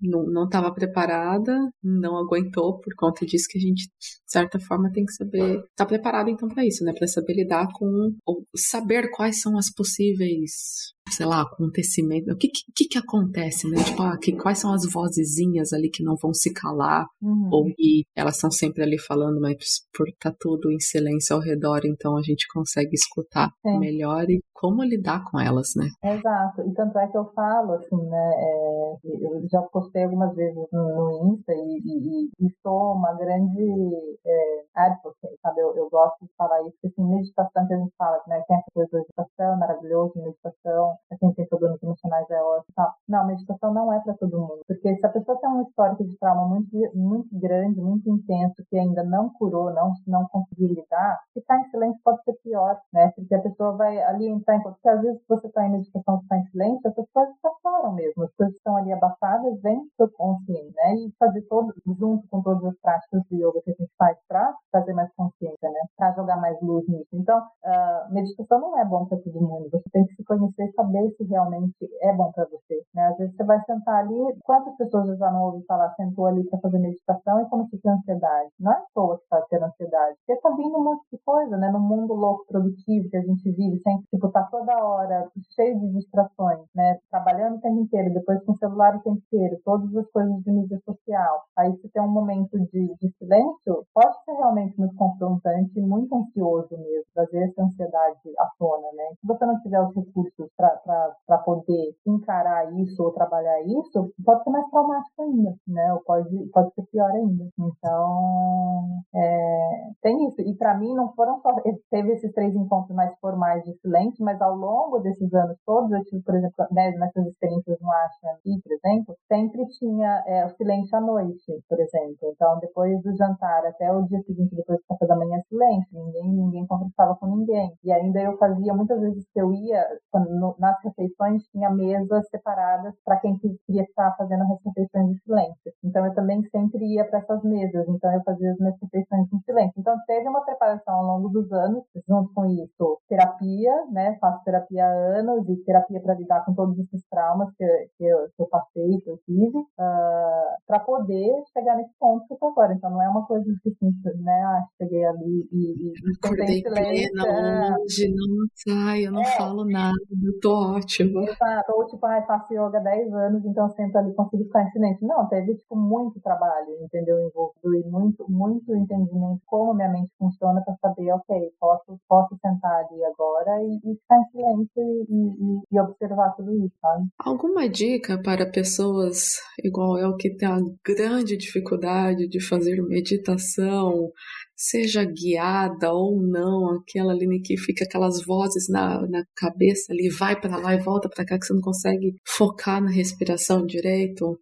[0.00, 5.04] não estava preparada, não aguentou por conta disso que a gente, de certa forma, tem
[5.04, 6.92] que saber estar tá preparado então para isso, né?
[6.96, 12.32] Para saber lidar com ou saber quais são as possíveis sei lá, acontecimento.
[12.32, 13.82] O que, que, que acontece, né?
[13.82, 17.06] Tipo, ah, que, quais são as vozezinhas ali que não vão se calar?
[17.22, 17.48] Uhum.
[17.52, 19.56] Ou que elas estão sempre ali falando, mas
[19.96, 23.78] por estar tá tudo em silêncio ao redor, então a gente consegue escutar Sim.
[23.78, 25.88] melhor e como lidar com elas, né?
[26.02, 26.62] Exato.
[26.62, 28.30] E tanto é que eu falo, assim, né?
[28.36, 34.64] É, eu já postei algumas vezes no, Insta e, e, e, sou uma grande é,
[34.74, 35.60] advocate, sabe?
[35.60, 38.42] Eu, eu gosto de falar isso, porque assim, meditação que a gente fala, né?
[38.48, 42.74] Tem essa coisa da meditação, maravilhoso, meditação, quem tem problemas emocionais é ótimo.
[42.74, 42.94] Tá.
[43.08, 44.60] Não, meditação não é para todo mundo.
[44.66, 48.78] Porque se a pessoa tem um histórico de trauma muito, muito grande, muito intenso, que
[48.78, 53.12] ainda não curou, não, não conseguiu lidar, ficar em silêncio pode ser pior, né?
[53.14, 54.62] Porque a pessoa vai ali entrar em.
[54.62, 58.24] Porque às vezes você está em meditação, está em silêncio, essas coisas passaram mesmo.
[58.24, 59.73] As coisas estão ali abafadas, vem
[60.16, 60.94] consciente, né?
[60.96, 64.54] E fazer todo, junto com todas as práticas de yoga que a gente faz para
[64.72, 65.80] fazer mais consciência, né?
[65.96, 67.08] Para jogar mais luz nisso.
[67.12, 69.68] Então, uh, meditação não é bom para todo mundo.
[69.70, 72.82] Você tem que se conhecer e saber se realmente é bom para você.
[72.94, 73.06] Né?
[73.06, 76.60] Às vezes você vai sentar ali, quantas pessoas já não ouvem falar, sentou ali para
[76.60, 78.50] fazer meditação e começou a ter ansiedade?
[78.60, 81.70] Não é à toa que está tendo ansiedade, porque está vindo de coisa, né?
[81.70, 85.92] No mundo louco, produtivo que a gente vive, sem, tipo, tá toda hora cheio de
[85.92, 86.98] distrações, né?
[87.10, 90.52] Trabalhando o tempo inteiro, depois com o celular o tempo inteiro, todas as coisas de
[90.52, 91.44] mídia social.
[91.56, 96.76] Aí você tem um momento de, de silêncio, pode ser realmente muito confrontante, muito ansioso
[96.76, 99.04] mesmo, trazer essa ansiedade à tona, né?
[99.20, 104.50] Se você não tiver os recursos para poder encarar isso ou trabalhar isso, pode ser
[104.50, 105.92] mais traumático ainda, né?
[105.92, 107.48] Ou pode, pode ser pior ainda.
[107.58, 110.42] Então, é, tem isso.
[110.42, 111.50] E para mim, não foram só.
[111.90, 116.04] Teve esses três encontros mais formais de silêncio, mas ao longo desses anos todos, eu
[116.04, 120.96] tive, por exemplo, né, nessas experiências no Ashram, por exemplo, sempre tinha é, o silêncio
[120.96, 122.32] à noite, por exemplo.
[122.32, 125.88] Então, depois do jantar até o dia seguinte, depois do café da manhã, silêncio.
[125.92, 127.72] Ninguém, ninguém conversava com ninguém.
[127.82, 132.28] E ainda eu fazia, muitas vezes que eu ia, quando, no, nas refeições tinha mesas
[132.28, 135.72] separadas para quem queria estar fazendo as refeições em silêncio.
[135.82, 139.40] Então eu também sempre ia para essas mesas, então eu fazia as minhas refeições em
[139.40, 139.74] silêncio.
[139.78, 144.16] Então teve uma preparação ao longo dos anos, junto com isso, terapia, né?
[144.20, 147.64] Faço terapia há anos e terapia para lidar com todos esses traumas que,
[147.96, 152.34] que, eu, que eu passei, que eu tive, uh, para poder chegar nesse ponto que
[152.34, 152.74] eu tô agora.
[152.74, 154.42] Então não é uma coisa que assim, né?
[154.44, 159.64] Ah, cheguei ali e, e, e Acordei plena, hoje, não sai, eu não é, falo
[159.64, 159.94] nada,
[160.24, 161.22] eu tô ótima.
[161.22, 161.72] Exato.
[161.72, 164.70] Ou tipo, ah, faço yoga há 10 anos, então sento ali e consigo ficar em
[164.72, 165.06] silêncio.
[165.06, 167.16] Não, teve tipo muito trabalho, entendeu?
[167.28, 172.84] Envolvido e muito, muito entendimento como minha mente funciona para saber, ok, posso, posso sentar
[172.84, 177.06] ali agora e, e ficar em silêncio e, e, e, observar tudo isso, sabe?
[177.18, 184.12] Alguma dica para pessoas igual eu que a grande dificuldade de fazer meditação,
[184.56, 190.38] seja guiada ou não, aquela ali que fica aquelas vozes na, na cabeça ali, vai
[190.40, 194.38] para lá e volta para cá, que você não consegue focar na respiração direito.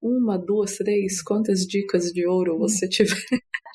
[0.00, 3.14] Uma, duas, três, quantas dicas de ouro você tiver?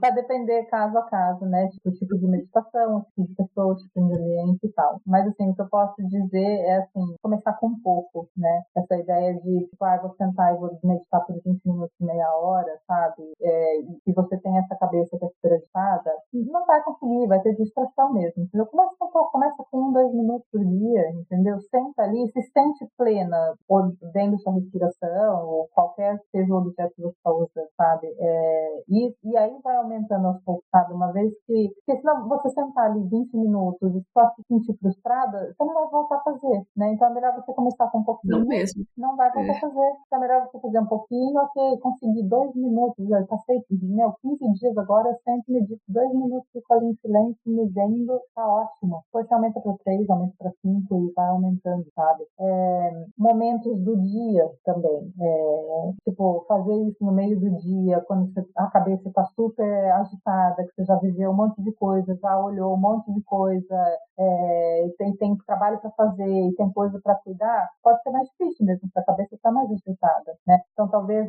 [0.00, 1.68] Vai depender caso a caso, né?
[1.68, 5.00] Tipo, tipo de meditação, tipo de pessoa, tipo de ambiente e tal.
[5.06, 8.62] Mas, assim, o que eu posso dizer é, assim, começar com um pouco, né?
[8.76, 12.80] Essa ideia de, tipo, ah, vou sentar e vou meditar por 20 minutos, meia hora,
[12.86, 13.32] sabe?
[13.42, 17.54] É, e você tem essa cabeça que é super agitada, não vai conseguir, vai ter
[17.54, 18.42] distração mesmo.
[18.42, 18.66] Entendeu?
[18.66, 21.60] Começa pouco, começa com um, dois minutos por dia, entendeu?
[21.60, 27.02] Senta ali, se sente plena, ou vendo sua respiração, ou qualquer seja o objeto que
[27.02, 28.06] você está usando, sabe?
[28.18, 30.94] É, e e, aí vai aumentando aos poucos, sabe?
[30.94, 31.72] Uma vez que.
[31.74, 35.88] Porque senão você sentar ali 20 minutos e só se sentir frustrada, você não vai
[35.90, 36.92] voltar a fazer, né?
[36.92, 38.38] Então é melhor você começar com um pouquinho.
[38.38, 38.84] Não mesmo.
[38.96, 39.56] Não vai voltar é.
[39.56, 39.92] a fazer.
[40.06, 44.52] Então é melhor você fazer um pouquinho, ok, consegui dois minutos, eu passei, meu, 15
[44.52, 49.02] dias agora, eu sempre medito dois minutos, fico ali em silêncio, me vendo, tá ótimo.
[49.12, 52.24] Depois aumenta para três, aumenta para cinco e vai aumentando, sabe?
[52.38, 55.12] É, momentos do dia também.
[55.20, 60.64] É, tipo, fazer isso no meio do dia, quando você, a cabeça está super agitada,
[60.64, 64.90] que você já viveu um monte de coisa, já olhou um monte de coisa, é,
[64.96, 68.82] tem, tem trabalho para fazer e tem coisa para cuidar, pode ser mais difícil mesmo,
[68.82, 70.60] porque a cabeça está mais agitada, né?
[70.80, 71.28] Então, talvez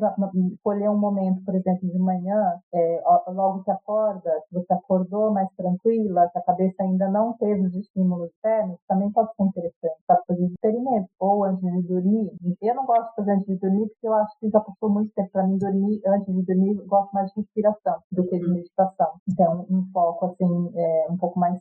[0.54, 5.49] escolher um momento, por exemplo, de manhã, é, logo que acorda, se você acordou mais
[5.58, 10.22] tranquila, que a cabeça ainda não teve os estímulos externos, também pode ser interessante para
[10.26, 11.10] fazer experimentos.
[11.20, 12.32] Ou antes de dormir,
[12.62, 15.12] eu não gosto de fazer antes de dormir porque eu acho que já passou muito
[15.16, 16.02] tempo para mim dormir.
[16.08, 18.54] Antes de dormir, eu gosto mais de respiração do que de uhum.
[18.54, 19.12] meditação.
[19.30, 21.60] Então, um foco assim, é, um pouco mais.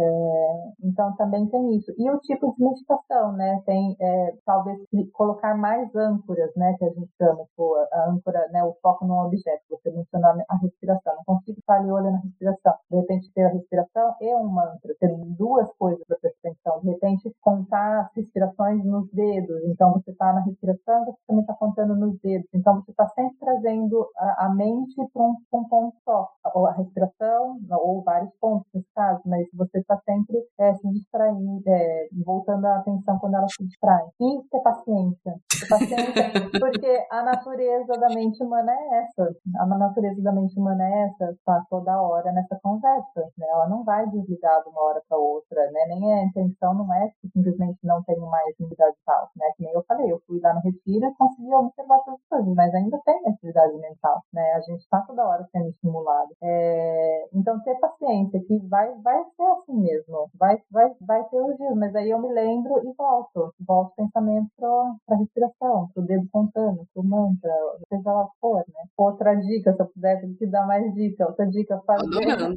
[0.00, 1.92] É, então, também tem isso.
[1.98, 3.62] E o tipo de meditação, né?
[3.66, 4.78] Tem é, talvez
[5.12, 6.74] colocar mais âncoras, né?
[6.78, 8.64] Que a gente chama, tipo, a âncora, né?
[8.64, 9.62] O foco num objeto.
[9.70, 11.14] Você mencionou a respiração.
[11.16, 12.74] Não consigo estar ali olhando a respiração.
[12.90, 14.94] De repente, ter a respiração e um mantra.
[14.98, 16.80] Ter duas coisas para prestar atenção.
[16.80, 19.62] De repente, contar as respirações nos dedos.
[19.64, 22.48] Então, você está na respiração, você também está contando nos dedos.
[22.54, 26.28] Então, você está sempre trazendo a, a mente para um, um, ponto só.
[26.54, 28.69] Ou a respiração, ou vários pontos
[29.10, 33.66] caso, mas você está sempre é, se distraindo, é, voltando a atenção quando ela se
[33.66, 34.02] distrai.
[34.20, 35.34] E ter paciência.
[35.60, 39.34] Ter paciência, porque a natureza da mente humana é essa.
[39.58, 43.20] A natureza da mente humana é essa, está toda hora nessa conversa.
[43.38, 43.46] Né?
[43.48, 45.86] Ela não vai desligar de uma hora para outra, né?
[45.88, 49.46] Nem a intenção não é que simplesmente não tenho mais atividade tal, né?
[49.56, 52.54] Que nem eu falei, eu fui lá no retiro e consegui observar todas as coisas,
[52.54, 54.52] mas ainda tem atividade mental, né?
[54.54, 56.30] A gente está toda hora sendo estimulado.
[56.42, 57.28] É...
[57.32, 61.76] Então, ter paciência, que vai, vai ser assim mesmo, vai, vai, vai ter os dias,
[61.76, 66.06] mas aí eu me lembro e volto, volto o pensamento para a respiração, para o
[66.06, 67.52] dedo contando, para o mantra,
[67.88, 68.84] seja lá o que for, né?
[68.96, 72.54] Outra dica, se eu puder te dar mais dica, outra dica, fazer,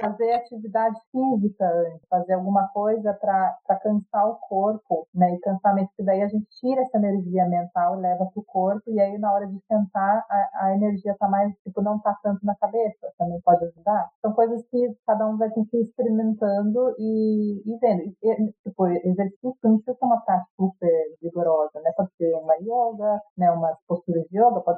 [0.00, 5.34] fazer atividade física antes, fazer alguma coisa para cansar o corpo, né?
[5.34, 8.90] E cansamento, que daí a gente tira essa energia mental e leva para o corpo,
[8.90, 12.44] e aí na hora de sentar, a, a energia tá mais, tipo, não tá tanto
[12.44, 14.07] na cabeça, também pode ajudar.
[14.38, 18.02] Coisas que cada um vai ter que ir experimentando e, e vendo.
[18.22, 21.90] E, tipo, exercício não precisa ser uma prática super vigorosa, né?
[21.96, 23.50] Pode ser uma yoga, né?
[23.50, 24.77] Uma postura de yoga, pode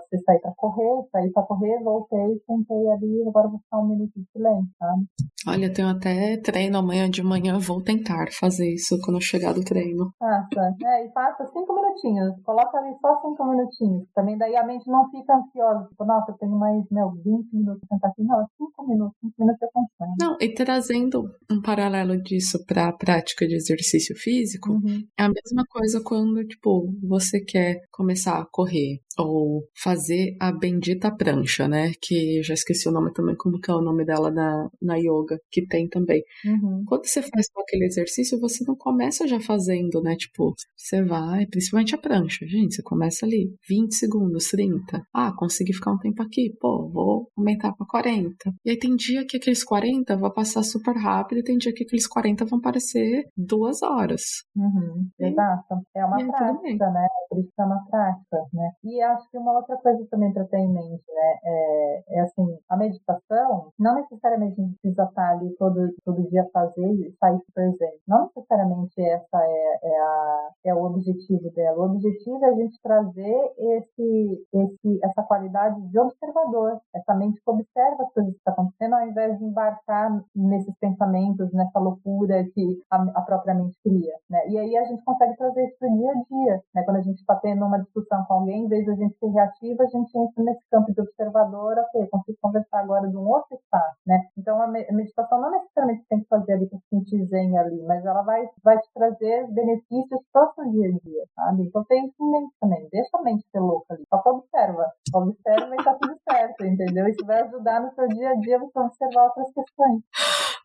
[0.60, 5.06] correr, sair para correr, voltei, sentei ali, agora vou ficar um minuto de silêncio, sabe?
[5.48, 9.54] Olha, eu tenho até treino amanhã de manhã, vou tentar fazer isso quando eu chegar
[9.54, 10.12] do treino.
[10.18, 14.86] Faça, é, e faça cinco minutinhos, coloca ali só cinco minutinhos, também daí a mente
[14.86, 18.46] não fica ansiosa, tipo, nossa, eu tenho mais, meu, 20 minutos pra sentar aqui, não,
[18.58, 20.14] cinco minutos, cinco minutos é funciona.
[20.20, 25.02] Não, e trazendo um paralelo disso para a prática de exercício físico, uhum.
[25.18, 31.14] é a mesma coisa quando, tipo, você quer começar a correr ou fazer a bendita
[31.14, 31.92] prancha, né?
[32.00, 35.38] Que já esqueci o nome também, como que é o nome dela na, na yoga,
[35.50, 36.22] que tem também.
[36.44, 36.84] Uhum.
[36.86, 40.16] Quando você faz com aquele exercício, você não começa já fazendo, né?
[40.16, 45.02] Tipo, você vai, principalmente a prancha, gente, você começa ali, 20 segundos, 30.
[45.14, 48.34] Ah, consegui ficar um tempo aqui, pô, vou aumentar para 40.
[48.64, 51.84] E aí tem dia que aqueles 40 vão passar super rápido e tem dia que
[51.84, 54.22] aqueles 40 vão parecer duas horas.
[54.56, 55.08] Uhum.
[55.18, 55.74] Exato.
[55.94, 57.06] É uma prática, né?
[57.28, 58.70] Por isso que é uma prática, né?
[58.84, 62.58] E acho que uma outra coisa também para ter em mente, né, é, é, assim,
[62.68, 67.40] a meditação, não necessariamente a gente precisa estar ali todo, todo dia fazer e sair
[67.76, 67.92] zen.
[68.06, 71.78] Não necessariamente essa é, é, a, é o objetivo dela.
[71.78, 77.50] O objetivo é a gente trazer esse, esse, essa qualidade de observador, essa mente que
[77.50, 82.82] observa as coisas que estão acontecendo, ao invés de embarcar nesses pensamentos, nessa loucura que
[82.90, 84.14] a, a própria mente cria.
[84.28, 84.48] Né?
[84.48, 86.62] E aí a gente consegue trazer isso para o dia a dia.
[86.74, 86.82] Né?
[86.84, 89.28] Quando a gente está tendo uma discussão com alguém, em vez de a gente ser
[89.28, 93.56] reativa, a gente entra nesse campo de observador, ok, consigo conversar agora de um outro
[93.56, 94.20] estado, né?
[94.36, 98.22] Então a meditação não necessariamente tem que fazer ali para sentir zen ali, mas ela
[98.22, 101.62] vai, vai te trazer benefícios para o seu dia a dia, sabe?
[101.64, 105.74] Então tem isso em mente também, deixa a mente ser louca ali, só observa, observa
[105.74, 107.08] e tá tudo certo, entendeu?
[107.08, 110.02] Isso vai ajudar no seu dia a dia você observar outras questões.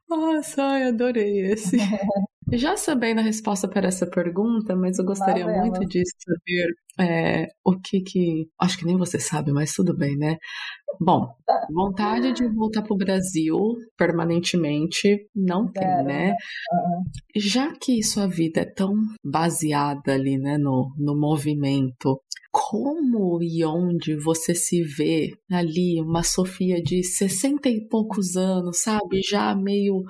[0.10, 1.78] Nossa, eu adorei esse.
[2.54, 7.80] Já sabendo a resposta para essa pergunta, mas eu gostaria muito de saber é, o
[7.80, 8.48] que que.
[8.60, 10.38] Acho que nem você sabe, mas tudo bem, né?
[11.00, 11.28] Bom,
[11.74, 13.58] vontade de voltar para o Brasil
[13.98, 16.36] permanentemente não tem, né?
[17.36, 18.94] Já que sua vida é tão
[19.24, 22.22] baseada ali, né, no, no movimento,
[22.56, 29.22] como e onde você se vê ali, uma Sofia de 60 e poucos anos, sabe?
[29.22, 30.02] Já meio,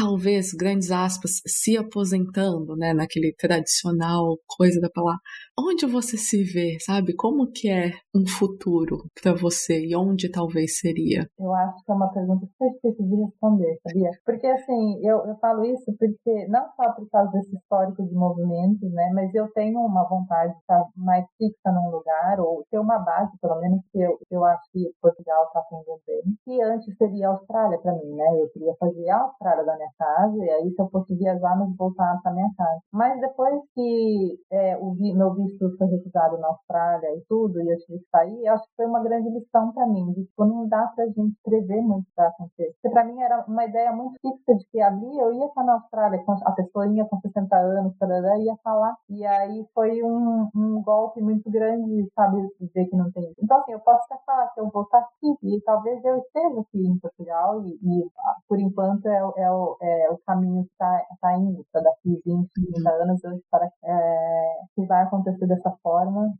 [0.00, 2.94] talvez, grandes aspas, se aposentando, né?
[2.94, 5.20] Naquele tradicional coisa da palavra.
[5.58, 7.14] Onde você se vê, sabe?
[7.14, 11.28] Como que é um futuro para você e onde talvez seria?
[11.38, 14.10] Eu acho que é uma pergunta super difícil de responder, sabia?
[14.24, 18.90] Porque, assim, eu, eu falo isso porque, não só por causa desse histórico de movimentos,
[18.92, 19.10] né?
[19.12, 23.32] Mas eu tenho uma vontade de estar mais fixa num lugar ou ter uma base,
[23.42, 27.78] pelo menos que eu, eu acho que Portugal está aprendendo bem, que antes seria Austrália
[27.78, 28.40] para mim, né?
[28.40, 31.74] Eu queria fazer a Austrália da minha casa, e aí se eu fosse viajar, mas
[31.76, 32.80] voltar para minha casa.
[32.92, 37.78] Mas depois que é, o meu visto foi recusado na Austrália e tudo, e eu
[37.78, 41.06] tive que sair, acho que foi uma grande lição para mim, tipo, não dá pra
[41.06, 42.72] gente prever muito o que vai acontecer.
[42.74, 45.74] Porque para mim era uma ideia muito fixa de que ali eu ia estar na
[45.74, 50.82] Austrália, a pessoa ia com 60 anos, tarará, ia falar, e aí foi um, um
[50.82, 53.32] golpe muito grande, sabe, dizer que não tem.
[53.42, 56.60] Então, assim, eu posso até falar que eu vou estar aqui, e talvez eu esteja
[56.60, 58.10] aqui em Portugal, e, e
[58.48, 62.90] por enquanto é, é, o, é o caminho está tá indo, para daqui 20, 30
[62.90, 63.02] uhum.
[63.02, 66.32] anos estar é, que vai acontecer dessa forma.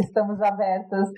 [0.00, 1.10] Estamos abertas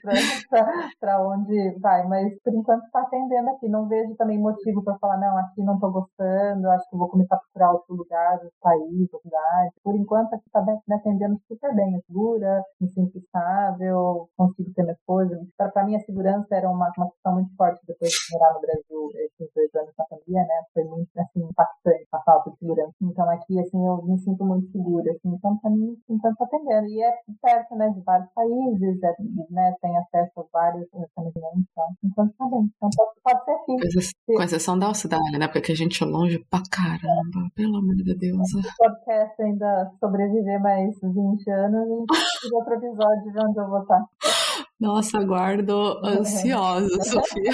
[1.01, 3.69] para onde vai, mas por enquanto está atendendo aqui.
[3.69, 7.37] Não vejo também motivo para falar, não, aqui não estou gostando, acho que vou começar
[7.37, 9.75] a procurar outro lugar, outro país, outra cidade.
[9.83, 14.83] Por enquanto aqui está me atendendo super bem, é segura, me sinto estável, consigo ter
[14.83, 15.39] minhas coisas.
[15.57, 19.11] Para mim a segurança era uma, uma questão muito forte depois de morar no Brasil
[19.15, 20.63] esses dois anos na pandemia, né?
[20.73, 22.93] Foi muito assim, impactante a falta de segurança.
[23.01, 26.87] Então aqui assim eu me sinto muito segura, assim, então para mim então está atendendo.
[26.89, 29.15] E é perto, né, de vários países, é,
[29.51, 32.71] né, tem acesso a vários relacionamentos, então, então tá bem.
[32.77, 34.37] Então pode, pode ser aqui.
[34.37, 38.15] Com exceção da Austrália, né, porque a gente é longe pra caramba, pelo amor de
[38.15, 38.49] Deus.
[38.49, 42.07] Se o podcast ainda sobreviver mais 20 anos, a gente
[42.55, 44.05] outro episódio de onde eu vou estar.
[44.79, 47.53] Nossa, aguardo ansiosa, Sofia.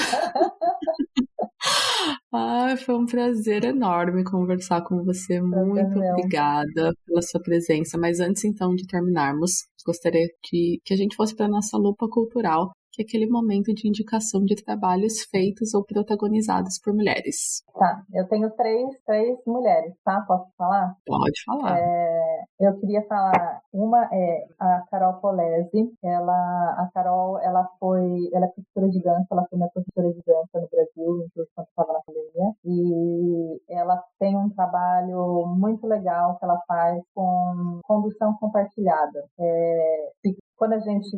[2.33, 5.41] Ai, foi um prazer enorme conversar com você.
[5.41, 7.97] Muito obrigada pela sua presença.
[7.99, 12.09] Mas antes, então, de terminarmos, gostaria que, que a gente fosse para a nossa lupa
[12.09, 17.65] cultural que é aquele momento de indicação de trabalhos feitos ou protagonizados por mulheres.
[17.75, 20.21] Tá, eu tenho três, três mulheres, tá?
[20.29, 20.95] Posso falar?
[21.07, 21.79] Pode falar.
[21.79, 28.45] É, eu queria falar, uma é a Carol Polese, ela, a Carol, ela foi, ela
[28.45, 31.93] é professora de dança, ela foi minha professora de dança no Brasil, inclusive quando estava
[31.95, 39.25] na academia, e ela tem um trabalho muito legal que ela faz com condução compartilhada.
[39.41, 40.11] É,
[40.57, 41.09] quando a gente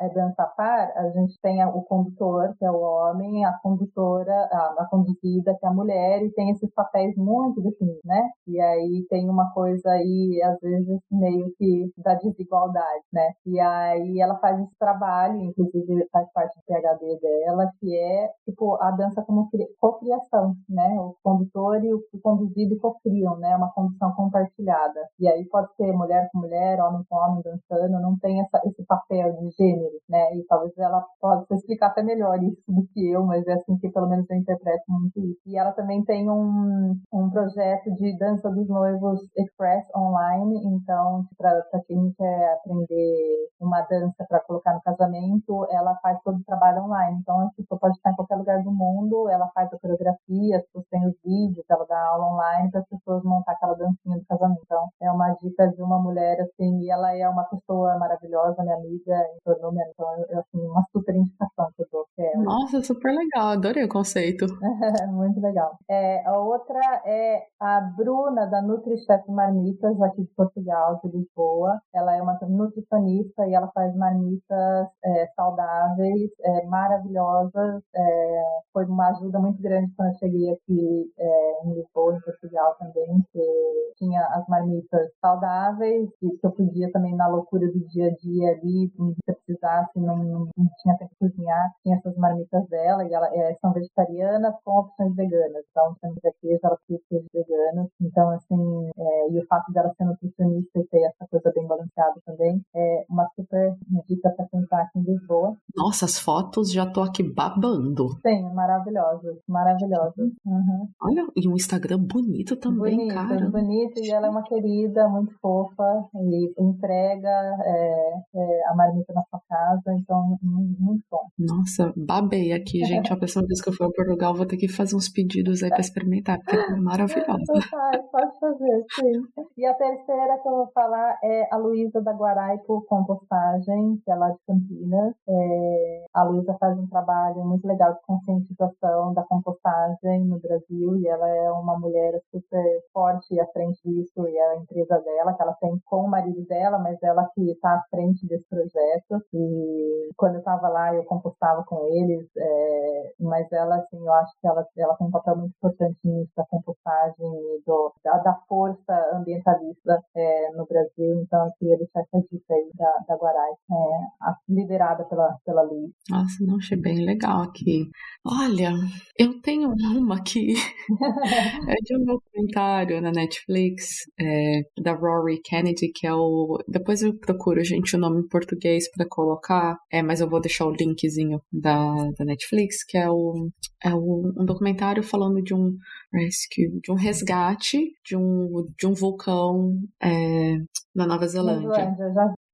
[0.00, 4.74] é dança par, a gente tem o condutor, que é o homem, a condutora, a,
[4.78, 8.30] a conduzida, que é a mulher, e tem esses papéis muito definidos, né?
[8.46, 13.32] E aí tem uma coisa aí, às vezes, meio que da desigualdade, né?
[13.46, 18.74] E aí ela faz esse trabalho, inclusive faz parte do PHD dela, que é, tipo,
[18.80, 20.88] a dança como cocriação, né?
[20.98, 23.54] O condutor e o conduzido cocriam, né?
[23.56, 25.00] Uma condução compartilhada.
[25.18, 28.82] E aí pode ser mulher com mulher, homem com homem dançando, não tem essa, esse
[28.84, 30.36] papel de gênero, né?
[30.36, 33.90] E talvez ela possa explicar até melhor isso do que eu, mas é assim que
[33.90, 35.40] pelo menos eu interpreto muito isso.
[35.46, 41.62] E ela também tem um, um projeto de dança dos noivos express online, então para
[41.86, 47.18] quem quer aprender uma dança para colocar no casamento, ela faz todo o trabalho online.
[47.20, 50.64] Então a pessoa pode estar em qualquer lugar do mundo, ela faz a coreografia, as
[50.66, 54.24] pessoas têm os vídeos, ela dá aula online para as pessoas montar aquela dancinha do
[54.26, 54.60] casamento.
[54.64, 58.94] Então é uma dica de uma mulher assim, e ela é uma pessoa maravilhosa, minha
[58.94, 62.04] amiga, em tornou minha, então eu, assim, uma super indicação que eu dou.
[62.44, 64.46] Nossa, super legal, adorei o conceito.
[65.12, 65.76] Muito legal.
[65.90, 71.80] É, a outra é a Bruna, da NutriChef Marmitas, aqui de Portugal, de Lisboa.
[71.94, 77.82] Ela é uma nutricionista e ela faz marmitas é, saudáveis, é, maravilhosas.
[77.94, 82.76] É, foi uma ajuda muito grande quando eu cheguei aqui é, em Lisboa, em Portugal
[82.78, 88.08] também, que tinha as marmitas saudáveis e que eu podia também na loucura do dia
[88.08, 88.90] a dia ali,
[89.26, 93.72] precisasse, não, não tinha tempo de cozinhar, tinha essas marmitas dela e elas é, são
[93.72, 95.64] vegetarianas com opções veganas.
[95.70, 97.90] Então, temos queijo, ela tem queijo vegano.
[98.00, 102.20] Então, assim, é, e o fato dela ser nutricionista e ter essa coisa bem balanceada
[102.24, 103.74] também, é uma super
[104.08, 105.56] dica para tentar aqui em Lisboa.
[105.76, 108.08] Nossa, as fotos já tô aqui babando.
[108.26, 110.30] Sim, maravilhosas, maravilhosas.
[110.46, 110.88] Uhum.
[111.02, 113.50] Olha, e um Instagram bonito também, bonito, cara.
[113.50, 117.28] Bonito, e ela é uma querida, muito fofa, e entrega
[117.64, 121.26] é, é, a marmita na sua casa, então, muito bom.
[121.38, 123.12] Nossa, babei aqui, gente.
[123.12, 125.70] A próxima vez que eu for ao Portugal, vou ter que fazer uns pedidos aí
[125.70, 127.52] para experimentar, porque é maravilhosa.
[127.74, 129.22] Ai, pode fazer, sim.
[129.56, 134.14] E a terceira que eu vou falar é a Luísa da Guaraipo Compostagem, que é
[134.14, 135.14] lá de Campinas.
[135.28, 141.06] É, a Luísa faz um trabalho muito legal de conscientização da compostagem no Brasil e
[141.06, 145.42] ela é uma mulher super forte à frente disso e é a empresa dela, que
[145.42, 149.24] ela tem com o marido dela, mas ela que está à frente desse projeto.
[149.32, 154.32] E quando eu estava lá, eu compostava com eles, é, mas ela, assim, eu acho
[154.40, 158.34] que ela, ela tem um papel muito importante nisso, da compostagem e do, da, da
[158.48, 161.22] força ambientalista é, no Brasil.
[161.22, 165.90] Então, eu queria deixar essa dica aí da, da Guarai, é, liderada pela, pela Luiz.
[166.10, 167.88] Nossa, não achei bem legal aqui.
[168.26, 168.72] Olha,
[169.18, 170.54] eu tenho uma aqui.
[171.68, 173.84] é de um documentário na Netflix
[174.20, 176.58] é, da Rory Kennedy, que é o.
[176.68, 179.78] Depois eu procuro, gente, o nome português para colocar.
[179.92, 183.48] É, mas eu vou deixar o linkzinho da, da Netflix, que é o.
[183.84, 185.76] É o, um documentário falando de um
[186.12, 190.56] rescue, de um resgate de um, de um vulcão é,
[190.94, 191.94] na Nova Zelândia.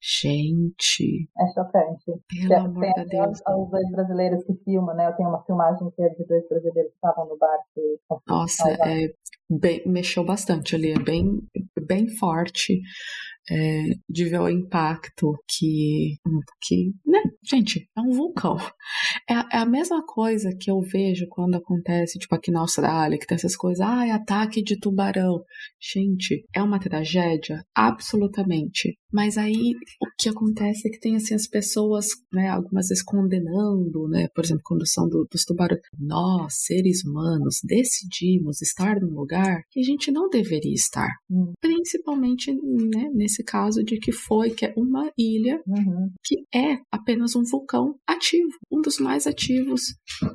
[0.03, 1.29] Gente.
[1.39, 2.05] É chocante.
[2.29, 3.41] Pelo tem, amor tem de Deus.
[3.47, 5.07] Os, os, dois brasileiros que filmam, né?
[5.07, 8.23] Eu tenho uma filmagem que é de dois brasileiros que estavam no barco.
[8.27, 9.13] Nossa, é,
[9.49, 11.41] bem, mexeu bastante ali, é bem,
[11.87, 12.81] bem forte
[13.51, 16.17] é, de ver o impacto que,
[16.63, 18.57] que, né, gente, é um vulcão.
[19.29, 23.27] É, é, a mesma coisa que eu vejo quando acontece, tipo, aqui na Austrália, que
[23.27, 25.43] tem essas coisas, ah, é ataque de tubarão.
[25.81, 27.65] Gente, é uma tragédia?
[27.75, 28.97] Absolutamente.
[29.13, 34.09] Mas aí, o que acontece é que tem, assim, as pessoas, né, algumas vezes condenando,
[34.09, 35.81] né, por exemplo, condução do, dos tubarões.
[35.99, 41.09] Nós, seres humanos, decidimos estar num lugar que a gente não deveria estar.
[41.31, 41.53] Hum.
[41.61, 46.11] Principalmente, né, nesse caso de que foi, que é uma ilha uhum.
[46.25, 49.83] que é apenas um vulcão ativo, um dos mais ativos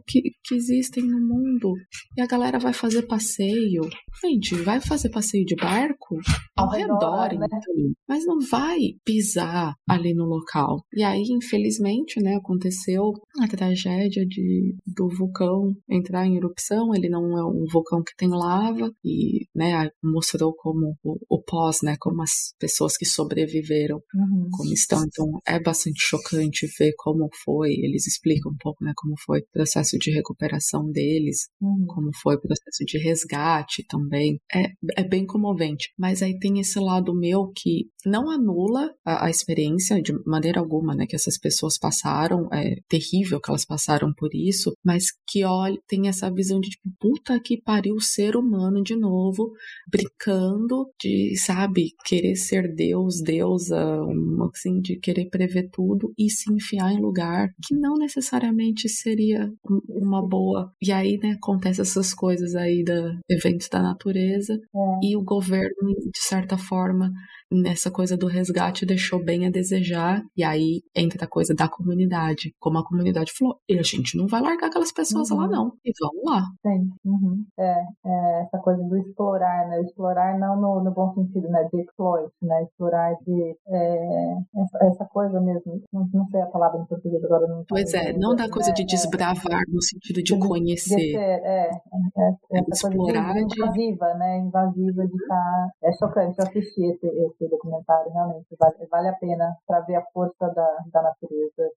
[0.08, 1.74] que, que existem no mundo.
[2.18, 3.90] E a galera vai fazer passeio.
[4.22, 6.18] Gente, vai fazer passeio de barco
[6.56, 7.48] ao, redor, redor né?
[7.48, 8.65] então, mas não vai
[9.04, 10.84] pisar ali no local.
[10.94, 16.94] E aí, infelizmente, né, aconteceu a tragédia de, do vulcão entrar em erupção.
[16.94, 21.80] Ele não é um vulcão que tem lava e, né, mostrou como o, o pós,
[21.84, 24.50] né, como as pessoas pessoas que sobreviveram uhum.
[24.52, 25.04] como estão.
[25.06, 27.72] Então é bastante chocante ver como foi.
[27.72, 31.86] Eles explicam um pouco, né, como foi o processo de recuperação deles, uhum.
[31.88, 34.40] como foi o processo de resgate também.
[34.54, 35.92] É, é bem comovente.
[35.98, 38.55] Mas aí tem esse lado meu que não anula
[39.04, 42.48] a, a experiência de maneira alguma, né, que essas pessoas passaram.
[42.54, 46.90] É terrível que elas passaram por isso, mas que olha, tem essa visão de tipo,
[47.00, 49.52] puta que pariu o ser humano de novo,
[49.90, 56.52] brincando de, sabe, querer ser Deus, deusa, um, assim, de querer prever tudo e se
[56.54, 59.52] enfiar em lugar que não necessariamente seria
[59.90, 60.72] uma boa.
[60.82, 65.08] E aí, né, acontece essas coisas aí da eventos da natureza é.
[65.08, 67.12] e o governo, de certa forma,
[67.52, 70.22] nessa coisa do resgate deixou bem a desejar.
[70.36, 72.54] E aí entra a coisa da comunidade.
[72.60, 75.38] Como a comunidade falou, a gente não vai largar aquelas pessoas uhum.
[75.38, 75.72] lá, não.
[75.84, 76.42] E vamos lá.
[76.62, 76.90] Sim.
[77.06, 77.46] Uhum.
[77.60, 79.82] É, é, essa coisa do explorar, né?
[79.82, 81.68] Explorar não no, no bom sentido, né?
[81.72, 82.64] De exploit, né?
[82.64, 85.82] Explorar de é, essa, essa, coisa mesmo.
[85.94, 87.48] Não, não, sei a palavra em português agora.
[87.48, 88.86] Não pois é, não da coisa de é.
[88.86, 90.96] desbravar no sentido de, de conhecer.
[90.96, 94.40] De ser, é, é, é essa explorar coisa de, invasiva, né?
[94.40, 95.36] Invasiva de estar.
[95.36, 95.70] Tá...
[95.84, 96.36] É chocante.
[96.40, 98.56] Eu assisti esse, esse esse documentário, realmente.
[98.60, 101.72] Vale, vale a pena para ver a força da, da natureza.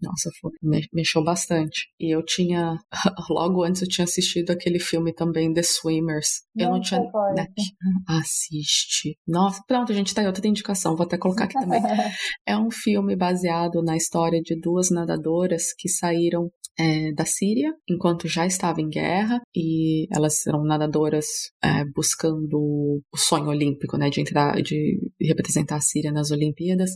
[0.00, 0.52] Nossa, foi,
[0.92, 1.88] mexeu bastante.
[1.98, 2.76] E eu tinha,
[3.30, 6.42] logo antes eu tinha assistido aquele filme também, The Swimmers.
[6.56, 7.00] Eu não, tinha.
[7.34, 7.46] Né,
[8.08, 9.18] assiste.
[9.26, 11.80] Nossa, pronto, a gente tá em outra indicação, vou até colocar aqui também.
[12.46, 18.28] é um filme baseado na história de duas nadadoras que saíram é, da Síria enquanto
[18.28, 21.26] já estava em guerra e elas eram nadadoras
[21.62, 26.90] é, buscando o sonho olímpico, né, de entrar, de representar a Síria nas Olimpíadas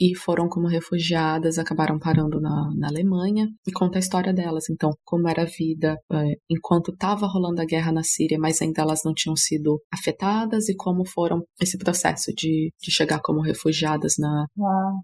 [0.00, 4.68] e foram como refugiadas, acabaram parando na, na Alemanha e conta a história delas.
[4.70, 8.82] Então, como era a vida é, enquanto estava rolando a guerra na Síria, mas ainda
[8.82, 14.14] elas não tinham sido afetadas e como foram esse processo de, de chegar como refugiadas
[14.18, 14.46] na,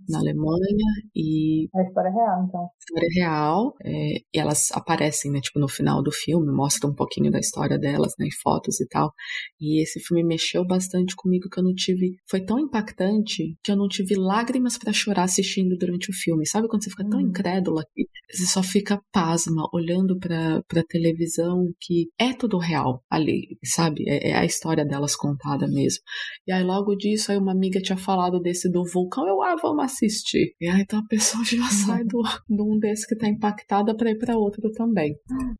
[0.08, 2.68] na Alemanha e a história real, então.
[2.78, 3.74] História real.
[3.84, 7.78] É, e elas aparecem, né, tipo, no final do filme, mostra um pouquinho da história
[7.78, 9.12] delas, né, fotos e tal.
[9.60, 13.76] E esse filme mexeu bastante comigo que eu não tive, foi tão impactante que eu
[13.76, 16.46] não tive lágrimas para chorar assistindo durante o filme.
[16.46, 17.20] Sabe quando você fica tão.
[17.28, 23.58] Incrédula que você só fica pasma olhando para pra televisão que é tudo real ali,
[23.64, 24.08] sabe?
[24.08, 26.02] É, é, a história delas contada mesmo.
[26.46, 29.84] E aí logo disso, aí uma amiga tinha falado desse do vulcão, eu, ah, vamos
[29.84, 30.54] assistir.
[30.60, 34.10] E aí então a pessoa já sai do, de um desse que tá impactada para
[34.10, 35.14] ir para outro também.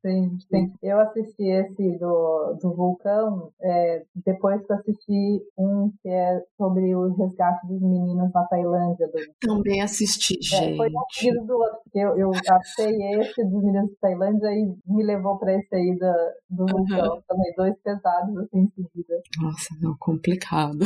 [0.05, 0.73] Sim, sim.
[0.83, 6.95] Eu assisti esse do, do vulcão é, depois que eu assisti um que é sobre
[6.95, 9.07] o resgate dos meninos na Tailândia.
[9.09, 9.19] Do...
[9.41, 10.77] Também assisti, é, gente.
[10.77, 15.05] Foi um do outro, porque eu, eu achei esse dos meninos da Tailândia e me
[15.05, 17.15] levou para esse aí do, do vulcão.
[17.15, 17.23] Uhum.
[17.29, 19.15] Também dois pesados assim em seguida.
[19.41, 20.79] Nossa, não, complicado.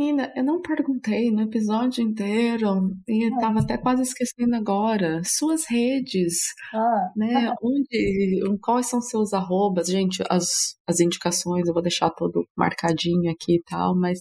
[0.00, 5.20] menina, eu não perguntei no episódio inteiro e eu tava até quase esquecendo agora.
[5.24, 7.12] Suas redes, ah.
[7.16, 7.52] né?
[7.62, 9.88] Onde, quais são seus arrobas?
[9.88, 14.20] Gente, as, as indicações eu vou deixar todo marcadinho aqui e tal, mas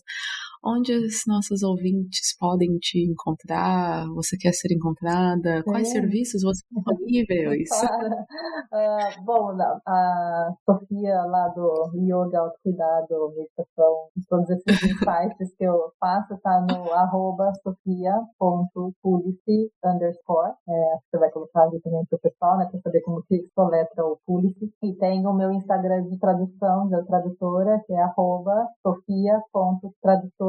[0.63, 4.05] onde os nossos ouvintes podem te encontrar?
[4.15, 5.63] Você quer ser encontrada?
[5.63, 7.69] Quais serviços você tem disponíveis?
[8.73, 9.55] uh, bom,
[9.87, 16.91] a Sofia lá do Yoga, Autocuidado, Meditação, todos esses insights que eu faço tá no
[16.93, 20.53] arroba sofia.pulice underscore.
[20.67, 24.19] É, você vai colocar ali também pro pessoal, né, para saber como que soletra o
[24.25, 24.71] Pulice.
[24.83, 30.48] E tem o meu Instagram de tradução, da tradutora, que é arroba sofia.tradutora.nat.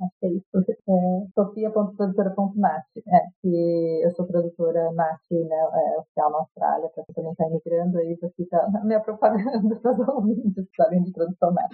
[0.00, 0.90] Acho que é.
[0.90, 2.84] É, sofia.tradutora.nat.
[2.96, 7.46] É, que eu sou tradutora NAT, né, é, oficial na Austrália, para quem também está
[7.46, 11.70] imigrando aí, já fica a minha propaganda para os ouvintes além de tradução NAT.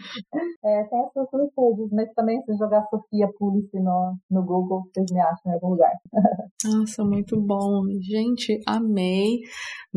[0.64, 5.06] É, tem as suas redes, mas também se jogar Sofia Pulice no, no Google, vocês
[5.12, 5.92] me acham em algum lugar.
[6.64, 7.82] Nossa, muito bom.
[8.00, 9.40] Gente, amei.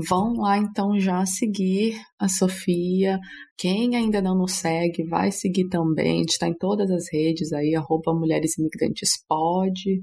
[0.09, 3.19] Vão lá então já seguir a Sofia.
[3.59, 6.13] Quem ainda não nos segue, vai seguir também.
[6.13, 10.01] A gente está em todas as redes aí, arroba Mulheres Imigrantes Pode.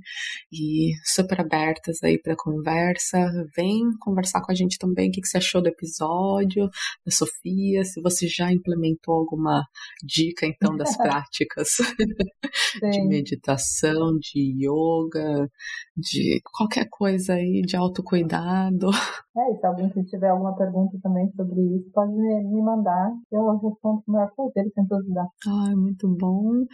[0.52, 3.18] E super abertas aí para conversa.
[3.56, 6.68] Vem conversar com a gente também o que, que você achou do episódio,
[7.02, 9.64] da Sofia, se você já implementou alguma
[10.04, 11.68] dica então das práticas
[12.92, 15.50] de meditação, de yoga,
[15.96, 18.90] de qualquer coisa aí, de autocuidado.
[19.36, 23.12] É, e se alguém tiver alguma pergunta também sobre isso, pode me, mandar.
[23.30, 25.26] Eu respondo com o maior prazer, sem dúvida.
[25.46, 26.66] Ai, muito bom.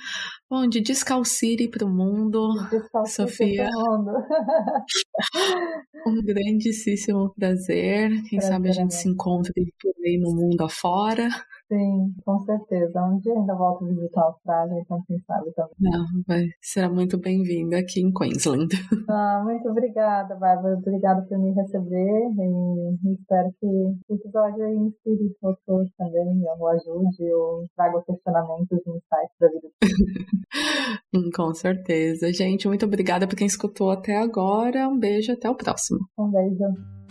[0.51, 2.55] Bom, de Descalcire para o mundo,
[3.07, 3.69] Sofia.
[3.73, 4.13] Mundo.
[6.07, 8.11] um grandíssimo prazer.
[8.29, 11.29] Quem prazer, sabe a gente se encontre por aí no mundo afora.
[11.73, 13.03] Sim, com certeza.
[13.03, 15.73] Um dia ainda volto a visitar a Austrália, então quem sabe também.
[15.81, 18.69] Não, vai, será muito bem-vinda aqui em Queensland.
[19.09, 20.77] Ah, muito obrigada, Bárbara.
[20.77, 27.35] Obrigada por me receber e espero que o episódio aí inspire outros também, ou ajude,
[27.35, 31.31] ou traga questionamentos e insights da vida.
[31.35, 32.33] com certeza.
[32.33, 34.89] Gente, muito obrigada por quem escutou até agora.
[34.89, 36.01] Um beijo, até o próximo.
[36.19, 37.02] Um beijo.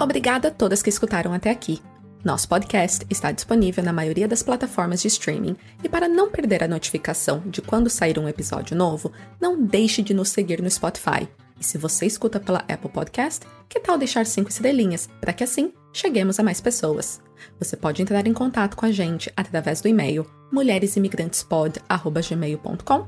[0.00, 1.80] Obrigada a todas que escutaram até aqui.
[2.24, 6.68] Nosso podcast está disponível na maioria das plataformas de streaming e para não perder a
[6.68, 11.28] notificação de quando sair um episódio novo, não deixe de nos seguir no Spotify.
[11.60, 15.72] E se você escuta pela Apple Podcast, que tal deixar cinco estrelinhas para que assim
[15.92, 17.22] cheguemos a mais pessoas?
[17.58, 23.06] Você pode entrar em contato com a gente através do e-mail mulheresimigrantespod@gmail.com,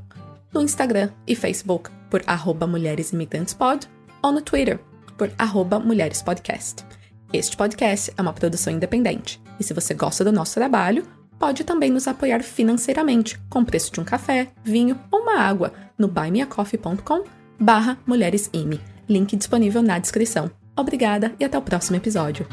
[0.53, 2.23] no Instagram e Facebook por
[2.69, 3.89] mulheresimigrantespod
[4.23, 4.79] ou no Twitter
[5.17, 6.85] por arroba Mulheres Podcast.
[7.33, 11.07] Este podcast é uma produção independente, e se você gosta do nosso trabalho,
[11.39, 15.73] pode também nos apoiar financeiramente com o preço de um café, vinho ou uma água
[15.99, 17.25] no buymeacoffee.com
[17.59, 17.99] barra.
[19.09, 20.51] Link disponível na descrição.
[20.77, 22.47] Obrigada e até o próximo episódio.